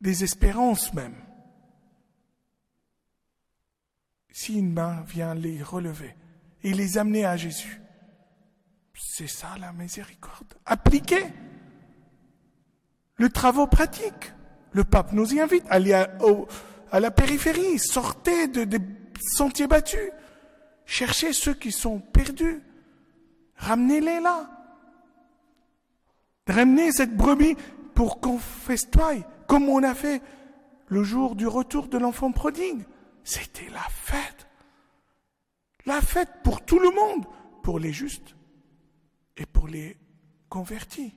[0.00, 1.16] désespérance même.
[4.30, 6.14] Si une main vient les relever
[6.62, 7.80] et les amener à Jésus,
[8.94, 10.54] c'est ça la miséricorde.
[10.64, 11.24] Appliquez
[13.16, 14.35] le travail pratique.
[14.72, 15.64] Le pape nous y invite.
[15.70, 16.08] Allez à,
[16.90, 18.78] à la périphérie, sortez de, des
[19.20, 20.10] sentiers battus,
[20.84, 22.62] cherchez ceux qui sont perdus,
[23.56, 24.50] ramenez-les là.
[26.46, 27.56] Ramenez cette brebis
[27.94, 29.14] pour qu'on festoie,
[29.48, 30.22] comme on a fait
[30.86, 32.84] le jour du retour de l'enfant prodigue.
[33.24, 34.46] C'était la fête.
[35.86, 37.26] La fête pour tout le monde,
[37.62, 38.36] pour les justes
[39.36, 39.96] et pour les
[40.48, 41.14] convertis,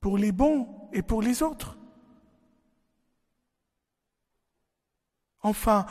[0.00, 1.76] pour les bons et pour les autres.
[5.40, 5.86] Enfin,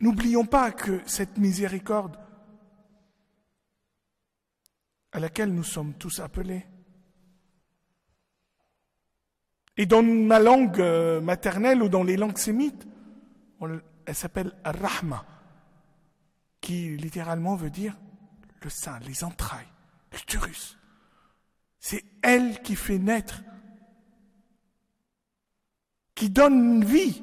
[0.00, 2.16] n'oublions pas que cette miséricorde
[5.12, 6.66] à laquelle nous sommes tous appelés,
[9.76, 12.86] et dans ma langue euh, maternelle ou dans les langues sémites,
[14.04, 15.24] elle s'appelle Rahma,
[16.60, 17.96] qui littéralement veut dire
[18.62, 19.72] le sein, les entrailles,
[20.12, 20.79] l'utérus.
[21.80, 23.42] C'est elle qui fait naître,
[26.14, 27.22] qui donne vie,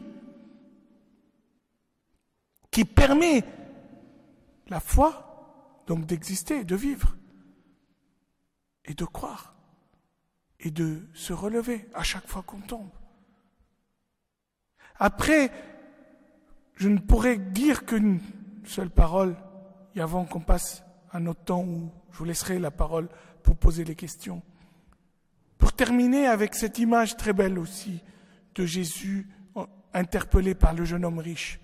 [2.71, 3.43] qui permet
[4.67, 7.15] la foi, donc d'exister, de vivre
[8.85, 9.55] et de croire
[10.59, 12.89] et de se relever à chaque fois qu'on tombe.
[14.95, 15.51] Après,
[16.75, 18.19] je ne pourrais dire qu'une
[18.65, 19.35] seule parole,
[19.95, 20.83] et avant qu'on passe
[21.13, 23.07] un autre temps où je vous laisserai la parole
[23.47, 24.41] pour poser les questions.
[25.57, 28.03] Pour terminer avec cette image très belle aussi
[28.55, 29.25] de Jésus
[29.93, 31.61] interpellé par le jeune homme riche.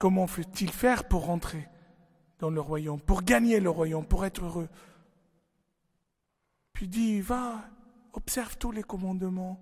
[0.00, 1.68] Comment fait-il faire pour rentrer
[2.40, 4.68] dans le royaume, pour gagner le royaume, pour être heureux?
[6.72, 7.60] Puis dit, va,
[8.12, 9.60] observe tous les commandements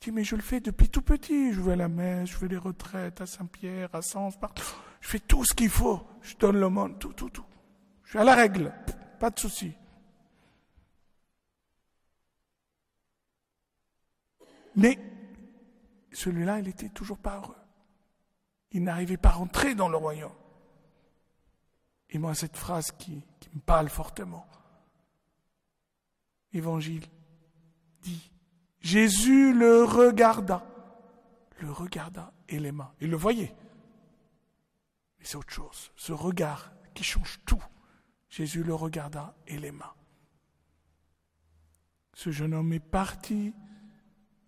[0.00, 1.52] dis, mais je le fais depuis tout petit.
[1.52, 4.66] Je vais à la messe, je fais les retraites à Saint-Pierre, à Sens, partout.
[5.00, 6.00] Je fais tout ce qu'il faut.
[6.20, 7.44] Je donne le monde, tout, tout, tout.
[8.12, 8.70] Je suis à la règle.
[9.18, 9.72] Pas de souci.
[14.76, 14.98] Mais
[16.12, 17.56] celui-là, il était toujours pas heureux.
[18.72, 20.34] Il n'arrivait pas à rentrer dans le royaume.
[22.10, 24.46] Et moi, cette phrase qui, qui me parle fortement.
[26.52, 27.06] Évangile
[28.02, 28.30] dit
[28.82, 30.66] Jésus le regarda,
[31.60, 32.94] le regarda et l'aima.
[33.00, 33.56] Il le voyait.
[35.18, 35.90] Mais c'est autre chose.
[35.96, 37.64] Ce regard qui change tout.
[38.32, 39.94] Jésus le regarda et l'aima.
[42.14, 43.52] Ce jeune homme est parti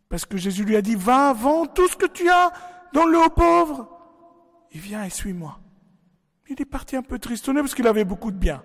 [0.08, 2.50] parce que Jésus lui a dit, va, vends tout ce que tu as,
[2.94, 3.90] dans le aux pauvres.
[4.72, 5.60] Il vient et suis-moi.
[6.48, 8.64] Il est parti un peu tristonné parce qu'il avait beaucoup de biens.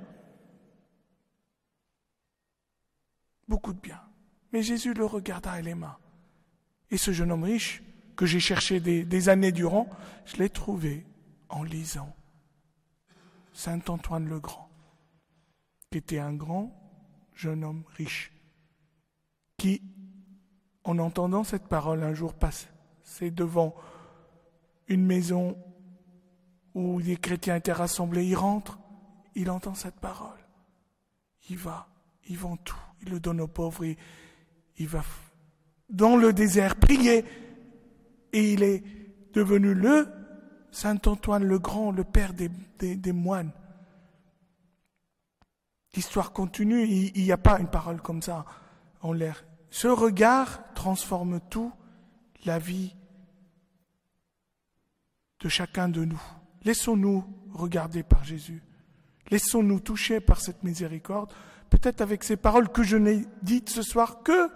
[3.45, 4.01] Beaucoup de biens.
[4.53, 5.99] Mais Jésus le regarda et l'aima.
[6.91, 7.83] Et ce jeune homme riche,
[8.15, 9.89] que j'ai cherché des, années durant,
[10.23, 11.05] je l'ai trouvé
[11.49, 12.15] en lisant
[13.51, 14.68] Saint Antoine le Grand,
[15.95, 16.71] était un grand
[17.33, 18.31] jeune homme riche,
[19.57, 19.81] qui,
[20.83, 22.33] en entendant cette parole un jour
[23.03, 23.75] c'est devant
[24.87, 25.57] une maison
[26.75, 28.79] où les chrétiens étaient rassemblés, il rentre,
[29.35, 30.37] il entend cette parole.
[31.49, 31.87] Il va,
[32.27, 33.97] il vend tout, il le donne aux pauvres, il,
[34.77, 35.03] il va
[35.89, 37.25] dans le désert prier
[38.31, 38.83] et il est
[39.33, 40.07] devenu le
[40.71, 43.51] Saint Antoine le Grand, le père des moines.
[45.99, 48.45] L'histoire continue, il n'y a pas une parole comme ça
[49.01, 49.43] en l'air.
[49.69, 51.73] Ce regard transforme tout,
[52.45, 52.95] la vie
[55.41, 56.21] de chacun de nous.
[56.63, 58.63] Laissons-nous regarder par Jésus.
[59.29, 61.33] Laissons-nous toucher par cette miséricorde,
[61.69, 64.49] peut-être avec ces paroles que je n'ai dites ce soir que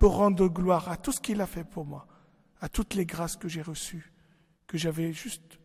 [0.00, 2.08] pour rendre gloire à tout ce qu'il a fait pour moi,
[2.60, 4.12] à toutes les grâces que j'ai reçues,
[4.66, 5.60] que j'avais juste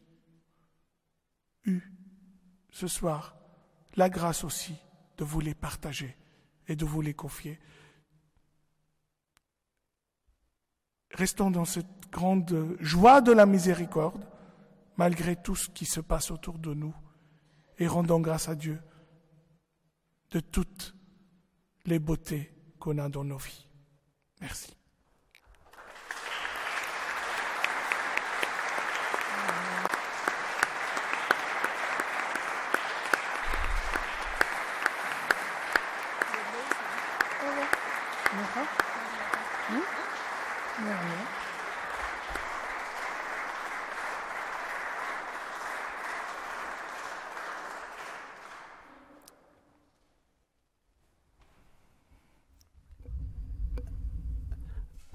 [1.66, 1.92] eues
[2.70, 3.36] ce soir,
[3.96, 4.76] la grâce aussi
[5.18, 6.18] de vous les partager
[6.68, 7.60] et de vous les confier.
[11.12, 14.26] Restons dans cette grande joie de la miséricorde
[14.98, 16.96] malgré tout ce qui se passe autour de nous,
[17.80, 18.80] et rendons grâce à Dieu
[20.32, 20.96] de toutes
[21.86, 23.68] les beautés qu'on a dans nos vies.
[24.42, 24.76] Merci.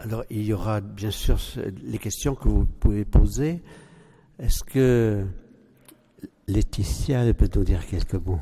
[0.01, 1.39] Alors, il y aura bien sûr
[1.83, 3.63] les questions que vous pouvez poser.
[4.39, 5.27] Est-ce que
[6.47, 8.41] Laetitia peut nous dire quelques mots?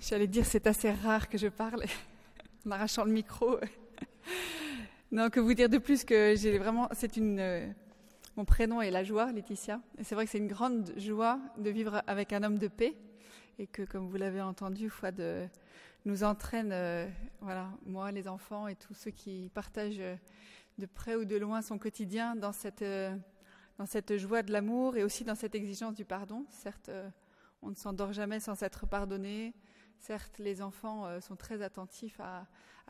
[0.00, 1.84] J'allais dire c'est assez rare que je parle
[2.66, 3.58] en arrachant le micro.
[5.12, 7.64] Non, que vous dire de plus que j'ai vraiment, c'est une, euh,
[8.36, 9.80] mon prénom est la joie, Laetitia.
[9.98, 12.96] Et c'est vrai que c'est une grande joie de vivre avec un homme de paix
[13.60, 15.46] et que, comme vous l'avez entendu, foi de,
[16.06, 17.06] nous entraîne, euh,
[17.40, 20.16] voilà, moi, les enfants et tous ceux qui partagent euh,
[20.78, 22.84] de près ou de loin son quotidien dans cette,
[23.78, 26.44] dans cette joie de l'amour et aussi dans cette exigence du pardon.
[26.50, 26.90] Certes,
[27.62, 29.54] on ne s'endort jamais sans s'être pardonné.
[29.98, 32.46] Certes, les enfants sont très attentifs à,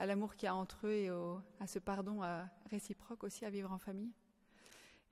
[0.06, 1.08] l'amour qu'il y a entre eux et
[1.60, 2.20] à ce pardon
[2.70, 4.12] réciproque aussi à vivre en famille.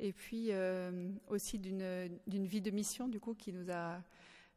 [0.01, 4.03] Et puis euh, aussi d'une vie de mission, du coup, qui nous a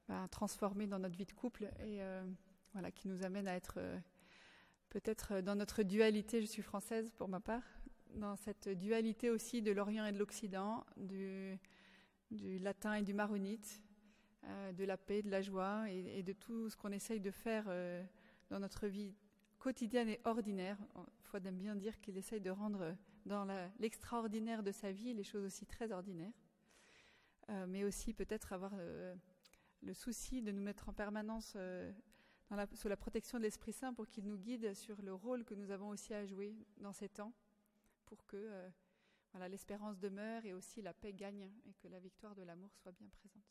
[0.07, 2.23] bah, transformés dans notre vie de couple et euh,
[2.73, 3.97] voilà, qui nous amène à être euh,
[4.89, 7.63] peut-être dans notre dualité, je suis française pour ma part,
[8.15, 11.59] dans cette dualité aussi de l'Orient et de l'Occident, du,
[12.31, 13.81] latin et du maronite,
[14.43, 17.65] de la paix, de la joie et, de tout ce qu'on essaye de faire
[18.49, 19.13] dans notre vie
[19.59, 20.77] quotidienne et ordinaire.
[20.95, 22.95] Il faut bien dire qu'il essaye de rendre
[23.27, 23.45] dans
[23.79, 26.33] l'extraordinaire de sa vie les choses aussi très ordinaires,
[27.49, 29.13] euh, mais aussi peut-être avoir euh,
[29.81, 31.91] le souci de nous mettre en permanence euh,
[32.73, 35.69] sous la protection de l'Esprit Saint pour qu'il nous guide sur le rôle que nous
[35.69, 37.33] avons aussi à jouer dans ces temps,
[38.05, 38.49] pour que
[39.49, 43.09] l'espérance demeure et aussi la paix gagne et que la victoire de l'amour soit bien
[43.09, 43.43] présente.